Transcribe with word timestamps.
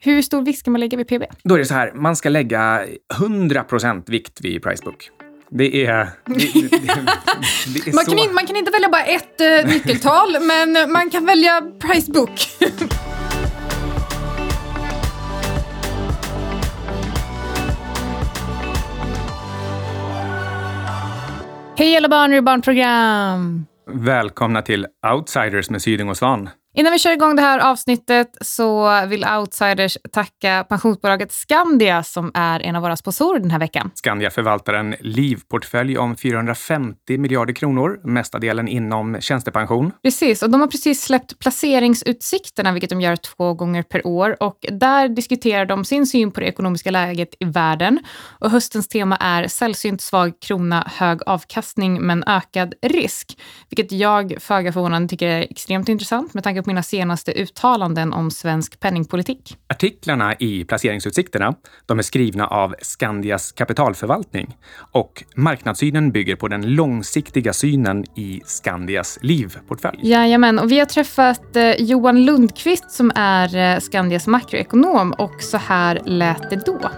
Hur 0.00 0.22
stor 0.22 0.42
vikt 0.42 0.58
ska 0.58 0.70
man 0.70 0.80
lägga 0.80 0.98
vid 0.98 1.08
PB? 1.08 1.22
Då 1.42 1.54
är 1.54 1.58
det 1.58 1.64
så 1.64 1.74
här, 1.74 1.92
man 1.94 2.16
ska 2.16 2.28
lägga 2.28 2.86
100 3.20 3.64
vikt 4.06 4.40
vid 4.40 4.62
Pricebook. 4.62 5.10
Det 5.50 5.86
är... 5.86 6.08
Det, 6.24 6.34
det, 6.34 6.68
det 6.68 7.88
är 7.88 7.94
man, 7.94 8.04
kan 8.04 8.18
in, 8.18 8.34
man 8.34 8.46
kan 8.46 8.56
inte 8.56 8.70
välja 8.70 8.88
bara 8.88 9.04
ett 9.04 9.40
uh, 9.40 9.72
nyckeltal, 9.72 10.36
men 10.40 10.92
man 10.92 11.10
kan 11.10 11.26
välja 11.26 11.62
Pricebook. 11.80 12.48
Hej 21.76 21.96
alla 21.96 22.08
barn 22.08 22.32
ur 22.32 22.40
barnprogram! 22.40 23.66
Välkomna 23.90 24.62
till 24.62 24.86
Outsiders 25.14 25.70
med 25.70 25.82
Syding 25.82 26.08
och 26.08 26.16
Svan. 26.16 26.48
Innan 26.74 26.92
vi 26.92 26.98
kör 26.98 27.12
igång 27.12 27.36
det 27.36 27.42
här 27.42 27.58
avsnittet 27.58 28.36
så 28.40 29.00
vill 29.06 29.24
Outsiders 29.24 29.98
tacka 30.12 30.64
pensionsbolaget 30.68 31.32
Skandia 31.32 32.02
som 32.02 32.30
är 32.34 32.60
en 32.60 32.76
av 32.76 32.82
våra 32.82 32.96
sponsorer 32.96 33.40
den 33.40 33.50
här 33.50 33.58
veckan. 33.58 33.90
Skandia 33.94 34.30
förvaltar 34.30 34.74
en 34.74 34.94
livportfölj 35.00 35.98
om 35.98 36.16
450 36.16 37.18
miljarder 37.18 37.54
kronor, 37.54 38.00
mesta 38.04 38.38
delen 38.38 38.68
inom 38.68 39.20
tjänstepension. 39.20 39.92
Precis, 40.02 40.42
och 40.42 40.50
de 40.50 40.60
har 40.60 40.68
precis 40.68 41.02
släppt 41.02 41.38
placeringsutsikterna, 41.38 42.72
vilket 42.72 42.90
de 42.90 43.00
gör 43.00 43.16
två 43.16 43.54
gånger 43.54 43.82
per 43.82 44.06
år. 44.06 44.42
Och 44.42 44.58
där 44.72 45.08
diskuterar 45.08 45.66
de 45.66 45.84
sin 45.84 46.06
syn 46.06 46.30
på 46.30 46.40
det 46.40 46.46
ekonomiska 46.46 46.90
läget 46.90 47.28
i 47.40 47.44
världen. 47.44 47.98
Och 48.40 48.50
höstens 48.50 48.88
tema 48.88 49.16
är 49.16 49.48
sällsynt 49.48 50.00
svag 50.00 50.32
krona, 50.40 50.90
hög 50.94 51.20
avkastning 51.26 52.06
men 52.06 52.24
ökad 52.26 52.74
risk. 52.82 53.38
Vilket 53.70 53.92
jag, 53.92 54.34
föga 54.40 54.72
förvånande, 54.72 55.08
tycker 55.08 55.26
är 55.26 55.40
extremt 55.40 55.88
intressant 55.88 56.34
med 56.34 56.44
tanke 56.44 56.57
på 56.62 56.70
mina 56.70 56.82
senaste 56.82 57.32
uttalanden 57.32 58.12
om 58.12 58.30
svensk 58.30 58.80
penningpolitik. 58.80 59.56
Artiklarna 59.68 60.34
i 60.34 60.64
placeringsutsikterna 60.64 61.54
de 61.86 61.98
är 61.98 62.02
skrivna 62.02 62.46
av 62.46 62.74
Skandias 62.82 63.52
kapitalförvaltning 63.52 64.56
och 64.92 65.24
marknadssynen 65.36 66.12
bygger 66.12 66.36
på 66.36 66.48
den 66.48 66.74
långsiktiga 66.74 67.52
synen 67.52 68.04
i 68.16 68.40
Skandias 68.44 69.18
livportfölj. 69.22 69.98
Jajamän, 70.02 70.58
och 70.58 70.72
vi 70.72 70.78
har 70.78 70.86
träffat 70.86 71.56
eh, 71.56 71.70
Johan 71.70 72.24
Lundqvist 72.24 72.90
som 72.90 73.12
är 73.14 73.56
eh, 73.56 73.80
Skandias 73.80 74.26
makroekonom 74.26 75.12
och 75.12 75.42
så 75.42 75.56
här 75.56 76.00
lät 76.04 76.50
det 76.50 76.66
då. 76.66 76.90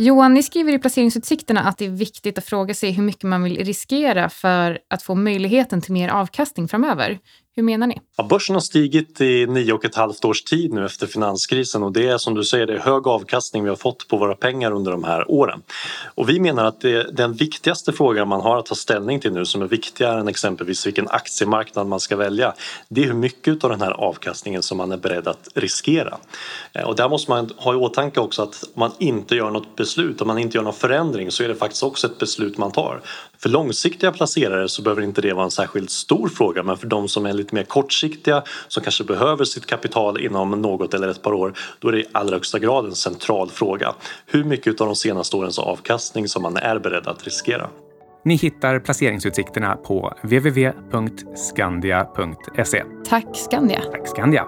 Johan, 0.00 0.34
ni 0.34 0.42
skriver 0.42 0.72
i 0.72 0.78
placeringsutsikterna 0.78 1.60
att 1.60 1.78
det 1.78 1.84
är 1.84 1.90
viktigt 1.90 2.38
att 2.38 2.44
fråga 2.44 2.74
sig 2.74 2.90
hur 2.90 3.02
mycket 3.02 3.22
man 3.22 3.42
vill 3.42 3.64
riskera 3.64 4.28
för 4.28 4.78
att 4.90 5.02
få 5.02 5.14
möjligheten 5.14 5.80
till 5.80 5.92
mer 5.92 6.08
avkastning 6.08 6.68
framöver. 6.68 7.18
Hur 7.56 7.62
menar 7.62 7.86
ni? 7.86 8.00
Ja, 8.16 8.24
börsen 8.24 8.54
har 8.54 8.60
stigit 8.60 9.20
i 9.20 9.46
nio 9.46 9.72
och 9.72 9.84
ett 9.84 9.94
halvt 9.94 10.24
års 10.24 10.42
tid 10.42 10.72
nu 10.72 10.84
efter 10.84 11.06
finanskrisen 11.06 11.82
och 11.82 11.92
det 11.92 12.08
är 12.08 12.18
som 12.18 12.34
du 12.34 12.44
säger 12.44 12.66
det 12.66 12.74
är 12.74 12.78
hög 12.78 13.06
avkastning 13.06 13.62
vi 13.62 13.68
har 13.68 13.76
fått 13.76 14.08
på 14.08 14.16
våra 14.16 14.34
pengar 14.34 14.72
under 14.72 14.92
de 14.92 15.04
här 15.04 15.30
åren. 15.30 15.62
Och 16.14 16.28
vi 16.28 16.40
menar 16.40 16.64
att 16.64 16.80
det, 16.80 17.16
den 17.16 17.32
viktigaste 17.32 17.92
frågan 17.92 18.28
man 18.28 18.40
har 18.40 18.58
att 18.58 18.66
ta 18.66 18.74
ställning 18.74 19.20
till 19.20 19.32
nu 19.32 19.44
som 19.44 19.62
är 19.62 19.66
viktigare 19.66 20.20
än 20.20 20.28
exempelvis 20.28 20.86
vilken 20.86 21.08
aktiemarknad 21.08 21.86
man 21.86 22.00
ska 22.00 22.16
välja 22.16 22.54
det 22.88 23.02
är 23.02 23.06
hur 23.06 23.14
mycket 23.14 23.64
av 23.64 23.70
den 23.70 23.80
här 23.80 23.92
avkastningen 23.92 24.62
som 24.62 24.78
man 24.78 24.92
är 24.92 24.96
beredd 24.96 25.28
att 25.28 25.48
riskera. 25.54 26.18
Eh, 26.72 26.82
och 26.82 26.96
där 26.96 27.08
måste 27.08 27.30
man 27.30 27.50
ha 27.56 27.72
i 27.72 27.76
åtanke 27.76 28.20
också 28.20 28.42
att 28.42 28.64
om 28.74 28.80
man 28.80 28.92
inte 28.98 29.34
gör 29.36 29.50
något 29.50 29.76
beslut, 29.76 30.20
om 30.20 30.26
man 30.26 30.38
inte 30.38 30.56
gör 30.56 30.64
någon 30.64 30.72
förändring 30.72 31.30
så 31.30 31.42
är 31.42 31.48
det 31.48 31.54
faktiskt 31.54 31.82
också 31.82 32.06
ett 32.06 32.18
beslut 32.18 32.58
man 32.58 32.72
tar. 32.72 33.00
För 33.42 33.48
långsiktiga 33.48 34.12
placerare 34.12 34.68
så 34.68 34.82
behöver 34.82 35.02
inte 35.02 35.20
det 35.20 35.32
vara 35.32 35.44
en 35.44 35.50
särskilt 35.50 35.90
stor 35.90 36.28
fråga 36.28 36.62
men 36.62 36.76
för 36.76 36.86
de 36.86 37.08
som 37.08 37.26
är 37.26 37.32
lite 37.32 37.54
mer 37.54 37.62
kortsiktiga 37.62 38.42
som 38.68 38.82
kanske 38.82 39.04
behöver 39.04 39.44
sitt 39.44 39.66
kapital 39.66 40.20
inom 40.20 40.50
något 40.50 40.94
eller 40.94 41.08
ett 41.08 41.22
par 41.22 41.32
år 41.32 41.52
då 41.78 41.88
är 41.88 41.92
det 41.92 42.00
i 42.00 42.06
allra 42.12 42.36
högsta 42.36 42.58
grad 42.58 42.84
en 42.84 42.94
central 42.94 43.50
fråga. 43.50 43.94
Hur 44.26 44.44
mycket 44.44 44.80
av 44.80 44.86
de 44.86 44.96
senaste 44.96 45.36
årens 45.36 45.58
avkastning 45.58 46.28
som 46.28 46.42
man 46.42 46.56
är 46.56 46.78
beredd 46.78 47.06
att 47.06 47.24
riskera. 47.24 47.68
Ni 48.24 48.36
hittar 48.36 48.78
placeringsutsikterna 48.78 49.76
på 49.76 50.14
www.skandia.se. 50.22 52.84
Tack 53.08 53.26
Skandia. 53.34 53.80
Tack 53.80 54.08
Skandia. 54.08 54.46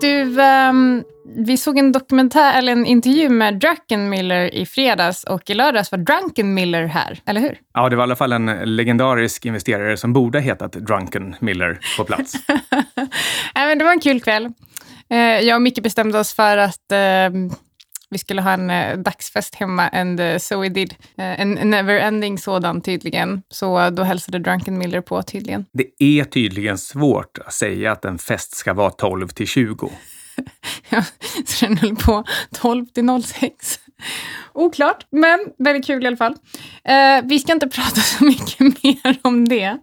Du, 0.00 0.40
um, 0.40 1.04
vi 1.36 1.56
såg 1.56 1.78
en 1.78 1.92
dokumentär, 1.92 2.58
eller 2.58 2.72
en 2.72 2.86
intervju 2.86 3.28
med 3.28 3.58
Druckenmiller 3.58 4.54
i 4.54 4.66
fredags 4.66 5.24
och 5.24 5.50
i 5.50 5.54
lördags 5.54 5.92
var 5.92 5.98
Drunkenmiller 5.98 6.86
här, 6.86 7.20
eller 7.26 7.40
hur? 7.40 7.58
Ja, 7.74 7.88
det 7.88 7.96
var 7.96 8.02
i 8.02 8.06
alla 8.06 8.16
fall 8.16 8.32
en 8.32 8.46
legendarisk 8.76 9.46
investerare 9.46 9.96
som 9.96 10.12
borde 10.12 10.38
ha 10.38 10.42
hetat 10.42 10.72
Drunkenmiller 10.72 11.78
på 11.98 12.04
plats. 12.04 12.34
ja, 13.54 13.66
men 13.66 13.78
det 13.78 13.84
var 13.84 13.92
en 13.92 14.00
kul 14.00 14.20
kväll. 14.20 14.44
Uh, 15.12 15.18
jag 15.18 15.56
och 15.56 15.62
Micke 15.62 15.82
bestämde 15.82 16.18
oss 16.18 16.34
för 16.34 16.56
att 16.56 16.92
uh, 16.92 17.52
vi 18.10 18.18
skulle 18.18 18.42
ha 18.42 18.52
en 18.52 18.70
uh, 18.70 19.02
dagsfest 19.02 19.54
hemma 19.54 19.88
and 19.88 20.20
uh, 20.20 20.38
so 20.38 20.60
we 20.60 20.68
did. 20.68 20.94
Uh, 21.18 21.40
en 21.40 21.58
never-ending 21.58 22.38
sådan 22.38 22.80
tydligen. 22.80 23.42
Så 23.48 23.90
då 23.90 24.02
hälsade 24.02 24.38
Drunken 24.38 24.78
Miller 24.78 25.00
på 25.00 25.22
tydligen. 25.22 25.66
Det 25.72 26.04
är 26.04 26.24
tydligen 26.24 26.78
svårt 26.78 27.38
att 27.38 27.52
säga 27.52 27.92
att 27.92 28.04
en 28.04 28.18
fest 28.18 28.56
ska 28.56 28.74
vara 28.74 28.90
12 28.90 29.28
till 29.28 29.46
20. 29.46 29.90
ja, 30.88 31.04
så 31.44 31.66
den 31.66 31.78
höll 31.78 31.96
på 31.96 32.24
12 32.54 32.86
till 32.86 33.22
06. 33.24 33.80
Oklart, 34.52 35.06
men 35.10 35.38
väldigt 35.58 35.86
kul 35.86 36.04
i 36.04 36.06
alla 36.06 36.16
fall. 36.16 36.34
Eh, 36.84 37.24
vi 37.24 37.38
ska 37.38 37.52
inte 37.52 37.68
prata 37.76 38.00
så 38.00 38.24
mycket 38.24 38.60
mer 38.60 39.18
om 39.22 39.48
det. 39.48 39.78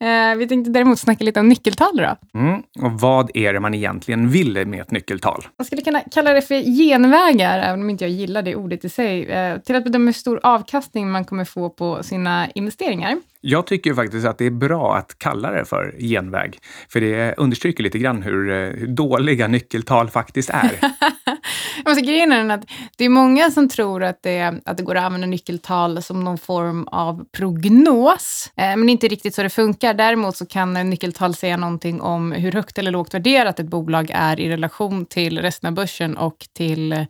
Eh, 0.00 0.36
vi 0.38 0.48
tänkte 0.48 0.70
däremot 0.70 0.98
snacka 0.98 1.24
lite 1.24 1.40
om 1.40 1.48
nyckeltal. 1.48 1.96
Då. 1.96 2.38
Mm, 2.38 2.62
och 2.82 3.00
vad 3.00 3.30
är 3.34 3.52
det 3.52 3.60
man 3.60 3.74
egentligen 3.74 4.28
vill 4.28 4.66
med 4.66 4.80
ett 4.80 4.90
nyckeltal? 4.90 5.46
Man 5.58 5.64
skulle 5.64 5.82
kunna 5.82 6.00
kalla 6.00 6.32
det 6.32 6.42
för 6.42 6.54
genvägar, 6.54 7.58
även 7.58 7.80
om 7.80 7.90
inte 7.90 8.04
jag 8.04 8.10
gillar 8.10 8.42
det 8.42 8.56
ordet 8.56 8.84
i 8.84 8.88
sig, 8.88 9.24
eh, 9.24 9.58
till 9.58 9.76
att 9.76 9.84
bedöma 9.84 10.04
hur 10.04 10.12
stor 10.12 10.40
avkastning 10.42 11.10
man 11.10 11.24
kommer 11.24 11.44
få 11.44 11.70
på 11.70 12.02
sina 12.02 12.50
investeringar. 12.50 13.16
Jag 13.40 13.66
tycker 13.66 13.94
faktiskt 13.94 14.26
att 14.26 14.38
det 14.38 14.46
är 14.46 14.50
bra 14.50 14.96
att 14.96 15.18
kalla 15.18 15.50
det 15.50 15.64
för 15.64 15.94
genväg, 15.98 16.58
för 16.88 17.00
det 17.00 17.34
understryker 17.36 17.82
lite 17.82 17.98
grann 17.98 18.22
hur, 18.22 18.32
hur 18.32 18.82
eh, 18.82 18.88
dåliga 18.88 19.48
nyckeltal 19.48 20.10
faktiskt 20.10 20.50
är. 20.50 20.70
alltså, 21.84 22.04
grejen 22.04 22.32
är 22.32 22.54
att 22.54 22.64
det 22.96 23.04
är 23.04 23.08
många 23.08 23.50
som 23.50 23.68
tror 23.68 24.02
att 24.02 24.22
det, 24.22 24.60
att 24.64 24.76
det 24.76 24.82
går 24.82 24.94
att 24.94 25.04
använda 25.04 25.26
nyckeltal 25.26 26.02
som 26.02 26.24
någon 26.24 26.38
form 26.38 26.88
av 26.88 27.24
prognos, 27.32 28.50
eh, 28.56 28.76
men 28.76 28.88
inte 28.88 29.08
riktigt 29.08 29.34
så 29.34 29.42
det 29.42 29.50
funkar. 29.50 29.94
Däremot 29.94 30.36
så 30.36 30.46
kan 30.46 30.72
nyckeltal 30.72 31.34
säga 31.34 31.56
någonting 31.56 32.00
om 32.00 32.32
hur 32.32 32.52
högt 32.52 32.78
eller 32.78 32.90
lågt 32.90 33.14
värderat 33.14 33.60
ett 33.60 33.66
bolag 33.66 34.10
är 34.14 34.40
i 34.40 34.48
relation 34.48 35.06
till 35.06 35.38
resten 35.38 35.68
av 35.68 35.74
börsen 35.74 36.16
och 36.16 36.46
till 36.56 36.92
eh, 36.92 37.06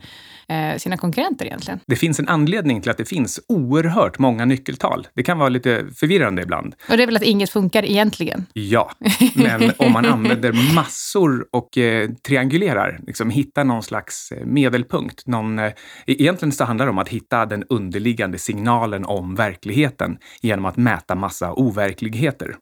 sina 0.77 0.97
konkurrenter 0.97 1.47
egentligen. 1.47 1.81
Det 1.87 1.97
finns 1.97 2.19
en 2.19 2.29
anledning 2.29 2.81
till 2.81 2.91
att 2.91 2.99
det 2.99 3.05
finns 3.05 3.41
oerhört 3.49 4.19
många 4.19 4.45
nyckeltal. 4.45 5.07
Det 5.15 5.23
kan 5.23 5.39
vara 5.39 5.49
lite 5.49 5.85
förvirrande 5.97 6.43
ibland. 6.43 6.75
Och 6.91 6.97
det 6.97 7.03
är 7.03 7.07
väl 7.07 7.17
att 7.17 7.23
inget 7.23 7.51
funkar 7.51 7.85
egentligen? 7.85 8.47
Ja, 8.53 8.91
men 9.35 9.73
om 9.77 9.93
man 9.93 10.07
använder 10.07 10.75
massor 10.75 11.47
och 11.51 11.79
eh, 11.79 12.11
triangulerar, 12.27 13.01
liksom 13.07 13.31
hittar 13.31 13.65
någon 13.65 13.83
slags 13.83 14.33
eh, 14.33 14.47
medelpunkt. 14.53 15.27
Någon, 15.27 15.59
eh, 15.59 15.65
e-, 15.65 15.73
egentligen 16.07 16.53
så 16.53 16.65
handlar 16.65 16.87
det 16.87 16.91
om 16.91 16.99
att 16.99 17.09
hitta 17.09 17.47
den 17.47 17.65
underliggande 17.69 18.39
signalen 18.39 19.05
om 19.05 19.35
verkligheten 19.35 20.19
genom 20.41 20.65
att 20.65 20.77
mäta 20.77 21.15
massa 21.15 21.53
overkligheter. 21.53 22.57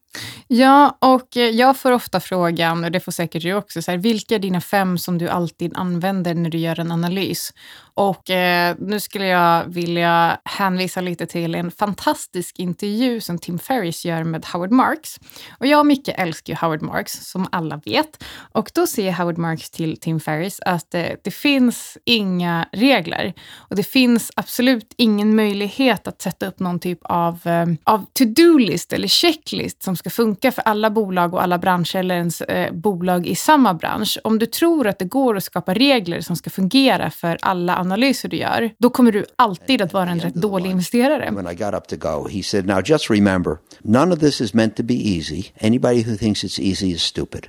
Ja, 0.46 0.98
och 1.00 1.36
eh, 1.36 1.42
jag 1.42 1.76
får 1.76 1.92
ofta 1.92 2.20
frågan, 2.20 2.84
och 2.84 2.90
det 2.90 3.00
får 3.00 3.12
säkert 3.12 3.42
du 3.42 3.54
också, 3.54 3.82
så 3.82 3.90
här, 3.90 3.98
vilka 3.98 4.34
är 4.34 4.38
dina 4.38 4.60
fem 4.60 4.98
som 4.98 5.18
du 5.18 5.28
alltid 5.28 5.76
använder 5.76 6.34
när 6.34 6.50
du 6.50 6.58
gör 6.58 6.80
en 6.80 6.92
analys? 6.92 7.52
Och 8.00 8.30
eh, 8.30 8.76
nu 8.78 9.00
skulle 9.00 9.26
jag 9.26 9.64
vilja 9.64 10.40
hänvisa 10.44 11.00
lite 11.00 11.26
till 11.26 11.54
en 11.54 11.70
fantastisk 11.70 12.58
intervju 12.58 13.20
som 13.20 13.38
Tim 13.38 13.58
Ferris 13.58 14.04
gör 14.04 14.24
med 14.24 14.46
Howard 14.46 14.70
Marks. 14.70 15.16
Och 15.58 15.66
jag 15.66 15.80
och 15.80 15.86
Micke 15.86 16.08
älskar 16.08 16.52
ju 16.52 16.56
Howard 16.60 16.82
Marks, 16.82 17.12
som 17.12 17.46
alla 17.52 17.80
vet. 17.84 18.24
Och 18.52 18.70
då 18.74 18.86
säger 18.86 19.12
Howard 19.12 19.38
Marks 19.38 19.70
till 19.70 19.96
Tim 20.00 20.20
Ferris 20.20 20.60
att 20.66 20.94
eh, 20.94 21.06
det 21.24 21.30
finns 21.30 21.98
inga 22.04 22.68
regler. 22.72 23.34
Och 23.56 23.76
det 23.76 23.82
finns 23.82 24.30
absolut 24.36 24.94
ingen 24.96 25.36
möjlighet 25.36 26.06
att 26.06 26.22
sätta 26.22 26.46
upp 26.46 26.58
någon 26.58 26.78
typ 26.78 26.98
av, 27.02 27.46
eh, 27.46 27.66
av 27.84 28.04
to-do-list 28.12 28.92
eller 28.92 29.08
checklist 29.08 29.82
som 29.82 29.96
ska 29.96 30.10
funka 30.10 30.52
för 30.52 30.62
alla 30.62 30.90
bolag 30.90 31.34
och 31.34 31.42
alla 31.42 31.58
branscher 31.58 31.96
eller 31.96 32.14
ens 32.14 32.40
eh, 32.40 32.72
bolag 32.72 33.26
i 33.26 33.34
samma 33.34 33.74
bransch. 33.74 34.18
Om 34.24 34.38
du 34.38 34.46
tror 34.46 34.86
att 34.86 34.98
det 34.98 35.04
går 35.04 35.36
att 35.36 35.44
skapa 35.44 35.74
regler 35.74 36.20
som 36.20 36.36
ska 36.36 36.50
fungera 36.50 37.10
för 37.10 37.38
alla 37.42 37.89
analyser 37.90 38.28
du 38.28 38.36
gör, 38.36 38.70
då 38.78 38.90
kommer 38.90 39.12
du 39.12 39.24
alltid 39.36 39.82
att 39.82 39.92
vara 39.92 40.10
en 40.10 40.20
rätt 40.20 40.34
dålig 40.34 40.70
investerare. 40.70 41.30
When 41.30 41.52
I 41.52 41.54
got 41.54 41.74
up 41.74 41.86
to 41.88 41.96
go, 41.96 42.28
he 42.28 42.42
said, 42.42 42.66
now 42.66 42.80
just 42.84 43.10
remember, 43.10 43.58
none 43.82 44.12
of 44.12 44.20
this 44.20 44.40
is 44.40 44.54
meant 44.54 44.76
to 44.76 44.82
be 44.82 44.94
easy. 44.94 45.52
Anybody 45.58 46.02
who 46.02 46.16
thinks 46.16 46.44
it's 46.44 46.60
easy 46.60 46.90
is 46.92 47.02
stupid. 47.02 47.48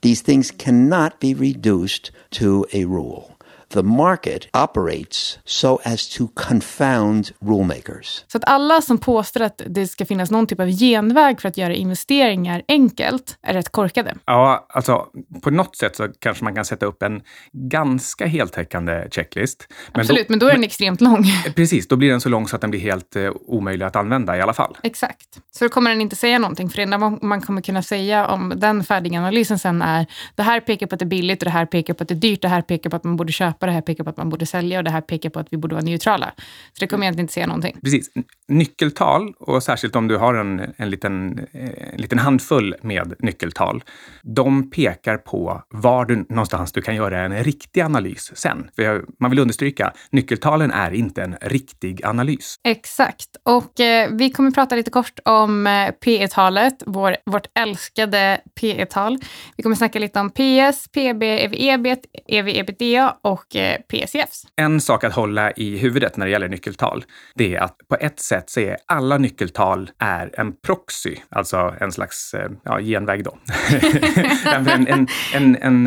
These 0.00 0.22
things 0.24 0.50
cannot 0.50 1.12
be 1.20 1.34
reduced 1.34 2.10
to 2.30 2.66
a 2.72 2.84
rule. 2.84 3.36
The 3.72 3.82
market 3.82 4.56
operates 4.56 5.38
so 5.44 5.78
as 5.84 6.08
to 6.08 6.28
confound 6.34 7.30
rulemakers. 7.40 8.24
Så 8.28 8.38
att 8.38 8.44
alla 8.46 8.82
som 8.82 8.98
påstår 8.98 9.40
att 9.40 9.62
det 9.66 9.86
ska 9.86 10.06
finnas 10.06 10.30
någon 10.30 10.46
typ 10.46 10.60
av 10.60 10.68
genväg 10.68 11.40
för 11.40 11.48
att 11.48 11.56
göra 11.56 11.74
investeringar 11.74 12.62
enkelt 12.68 13.38
är 13.42 13.54
rätt 13.54 13.68
korkade. 13.68 14.14
Ja, 14.24 14.66
alltså 14.68 15.06
på 15.42 15.50
något 15.50 15.76
sätt 15.76 15.96
så 15.96 16.08
kanske 16.18 16.44
man 16.44 16.54
kan 16.54 16.64
sätta 16.64 16.86
upp 16.86 17.02
en 17.02 17.22
ganska 17.52 18.26
heltäckande 18.26 19.08
checklist. 19.10 19.68
Men 19.92 20.00
Absolut, 20.00 20.28
då, 20.28 20.32
men 20.32 20.38
då 20.38 20.46
är 20.46 20.52
den 20.52 20.64
extremt 20.64 21.00
lång. 21.00 21.24
Precis, 21.56 21.88
då 21.88 21.96
blir 21.96 22.10
den 22.10 22.20
så 22.20 22.28
lång 22.28 22.48
så 22.48 22.56
att 22.56 22.60
den 22.60 22.70
blir 22.70 22.80
helt 22.80 23.16
eh, 23.16 23.30
omöjlig 23.46 23.86
att 23.86 23.96
använda 23.96 24.36
i 24.36 24.40
alla 24.40 24.52
fall. 24.52 24.76
Exakt. 24.82 25.28
Så 25.50 25.64
då 25.64 25.68
kommer 25.68 25.90
den 25.90 26.00
inte 26.00 26.16
säga 26.16 26.38
någonting. 26.38 26.70
För 26.70 26.76
det 26.76 26.82
enda 26.82 26.98
man 26.98 27.40
kommer 27.40 27.62
kunna 27.62 27.82
säga 27.82 28.26
om 28.26 28.52
den 28.56 28.84
färdiga 28.84 29.18
analysen 29.18 29.58
sen 29.58 29.82
är 29.82 30.06
det 30.34 30.42
här 30.42 30.60
pekar 30.60 30.86
på 30.86 30.94
att 30.94 30.98
det 30.98 31.04
är 31.04 31.06
billigt 31.06 31.42
och 31.42 31.44
det 31.44 31.50
här 31.50 31.66
pekar 31.66 31.94
på 31.94 32.02
att 32.02 32.08
det 32.08 32.14
är 32.14 32.16
dyrt. 32.16 32.42
Det 32.42 32.48
här 32.48 32.62
pekar 32.62 32.90
på 32.90 32.96
att 32.96 33.04
man 33.04 33.16
borde 33.16 33.32
köpa, 33.32 33.59
det 33.66 33.72
här 33.72 33.80
pekar 33.80 34.04
på 34.04 34.10
att 34.10 34.16
man 34.16 34.28
borde 34.28 34.46
sälja 34.46 34.78
och 34.78 34.84
det 34.84 34.90
här 34.90 35.00
pekar 35.00 35.30
på 35.30 35.40
att 35.40 35.46
vi 35.50 35.56
borde 35.56 35.74
vara 35.74 35.84
neutrala. 35.84 36.32
Så 36.72 36.80
det 36.80 36.86
kommer 36.86 37.04
egentligen 37.04 37.24
inte 37.24 37.34
säga 37.34 37.46
någonting. 37.46 37.76
Precis. 37.82 38.10
Nyckeltal, 38.48 39.32
och 39.38 39.62
särskilt 39.62 39.96
om 39.96 40.08
du 40.08 40.16
har 40.16 40.34
en, 40.34 40.74
en, 40.76 40.90
liten, 40.90 41.46
en 41.52 42.00
liten 42.00 42.18
handfull 42.18 42.74
med 42.82 43.14
nyckeltal, 43.18 43.84
de 44.22 44.70
pekar 44.70 45.16
på 45.16 45.62
var 45.68 46.04
du, 46.04 46.26
någonstans 46.28 46.72
du 46.72 46.82
kan 46.82 46.94
göra 46.94 47.20
en 47.20 47.44
riktig 47.44 47.80
analys 47.80 48.32
sen. 48.34 48.70
För 48.76 49.04
man 49.20 49.30
vill 49.30 49.38
understryka, 49.38 49.92
nyckeltalen 50.10 50.70
är 50.70 50.90
inte 50.90 51.22
en 51.22 51.36
riktig 51.40 52.04
analys. 52.04 52.56
Exakt. 52.64 53.36
Och 53.42 53.80
eh, 53.80 54.10
vi 54.12 54.30
kommer 54.30 54.50
prata 54.50 54.76
lite 54.76 54.90
kort 54.90 55.18
om 55.24 55.66
eh, 55.66 55.90
P 55.90 56.28
talet 56.28 56.82
vår, 56.86 57.16
vårt 57.26 57.46
älskade 57.58 58.40
P 58.60 58.86
tal 58.86 59.18
Vi 59.56 59.62
kommer 59.62 59.76
snacka 59.76 59.98
lite 59.98 60.20
om 60.20 60.30
PS, 60.30 60.88
PB, 60.88 61.22
EV-EBIT, 61.22 62.04
EV-EBITDA 62.28 63.12
och 63.22 63.49
eh, 63.56 63.76
PCFs. 63.88 64.42
En 64.56 64.80
sak 64.80 65.04
att 65.04 65.12
hålla 65.12 65.50
i 65.50 65.78
huvudet 65.78 66.16
när 66.16 66.26
det 66.26 66.32
gäller 66.32 66.48
nyckeltal, 66.48 67.04
det 67.34 67.54
är 67.54 67.60
att 67.60 67.76
på 67.88 67.96
ett 68.00 68.20
sätt 68.20 68.50
så 68.50 68.60
är 68.60 68.76
alla 68.86 69.18
nyckeltal 69.18 69.90
är 69.98 70.30
en 70.40 70.52
proxy, 70.66 71.16
alltså 71.28 71.74
en 71.80 71.92
slags 71.92 72.34
eh, 72.34 72.50
ja, 72.64 72.80
genväg 72.80 73.24
då. 73.24 73.38
en, 74.54 74.68
en, 74.68 75.06
en, 75.34 75.56
en, 75.56 75.86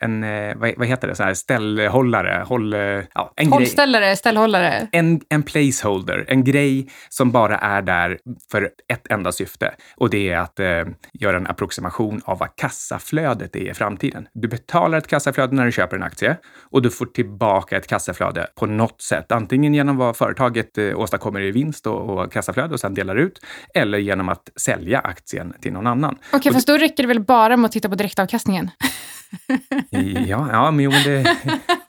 en, 0.00 0.24
eh, 0.24 0.56
vad 0.76 0.86
heter 0.86 1.08
det, 1.08 1.14
så 1.14 1.22
här 1.22 1.34
ställhållare, 1.34 2.44
håll, 2.46 2.72
ja, 3.14 3.32
en 3.36 3.52
Hållställare, 3.52 4.04
grej. 4.04 4.16
ställhållare. 4.16 4.88
En, 4.92 5.20
en 5.28 5.42
placeholder, 5.42 6.24
en 6.28 6.44
grej 6.44 6.88
som 7.08 7.30
bara 7.30 7.58
är 7.58 7.82
där 7.82 8.18
för 8.50 8.70
ett 8.88 9.06
enda 9.10 9.32
syfte 9.32 9.74
och 9.96 10.10
det 10.10 10.28
är 10.30 10.38
att 10.38 10.60
eh, 10.60 10.84
göra 11.12 11.36
en 11.36 11.46
approximation 11.46 12.20
av 12.24 12.38
vad 12.38 12.56
kassaflödet 12.56 13.56
är 13.56 13.70
i 13.70 13.74
framtiden. 13.74 14.28
Du 14.34 14.48
betalar 14.48 14.98
ett 14.98 15.06
kassaflöde 15.06 15.54
när 15.54 15.66
du 15.66 15.72
köper 15.72 15.96
en 15.96 16.02
aktie 16.02 16.36
och 16.70 16.82
du 16.82 16.87
får 16.90 17.06
tillbaka 17.06 17.76
ett 17.76 17.86
kassaflöde 17.86 18.46
på 18.54 18.66
något 18.66 19.02
sätt. 19.02 19.32
Antingen 19.32 19.74
genom 19.74 19.96
vad 19.96 20.16
företaget 20.16 20.78
eh, 20.78 20.98
åstadkommer 20.98 21.40
i 21.40 21.50
vinst 21.50 21.86
och, 21.86 22.10
och 22.10 22.32
kassaflöde 22.32 22.74
och 22.74 22.80
sedan 22.80 22.94
delar 22.94 23.16
ut 23.16 23.40
eller 23.74 23.98
genom 23.98 24.28
att 24.28 24.50
sälja 24.56 24.98
aktien 24.98 25.54
till 25.60 25.72
någon 25.72 25.86
annan. 25.86 26.14
Okej, 26.14 26.38
okay, 26.38 26.52
fast 26.52 26.66
då 26.66 26.76
räcker 26.76 27.02
det 27.02 27.06
väl 27.06 27.20
bara 27.20 27.56
med 27.56 27.66
att 27.66 27.72
titta 27.72 27.88
på 27.88 27.94
direktavkastningen? 27.94 28.70
ja, 30.26 30.48
ja, 30.52 30.70
men 30.70 30.84
jo, 30.84 30.90
men 30.90 31.02
det, 31.02 31.36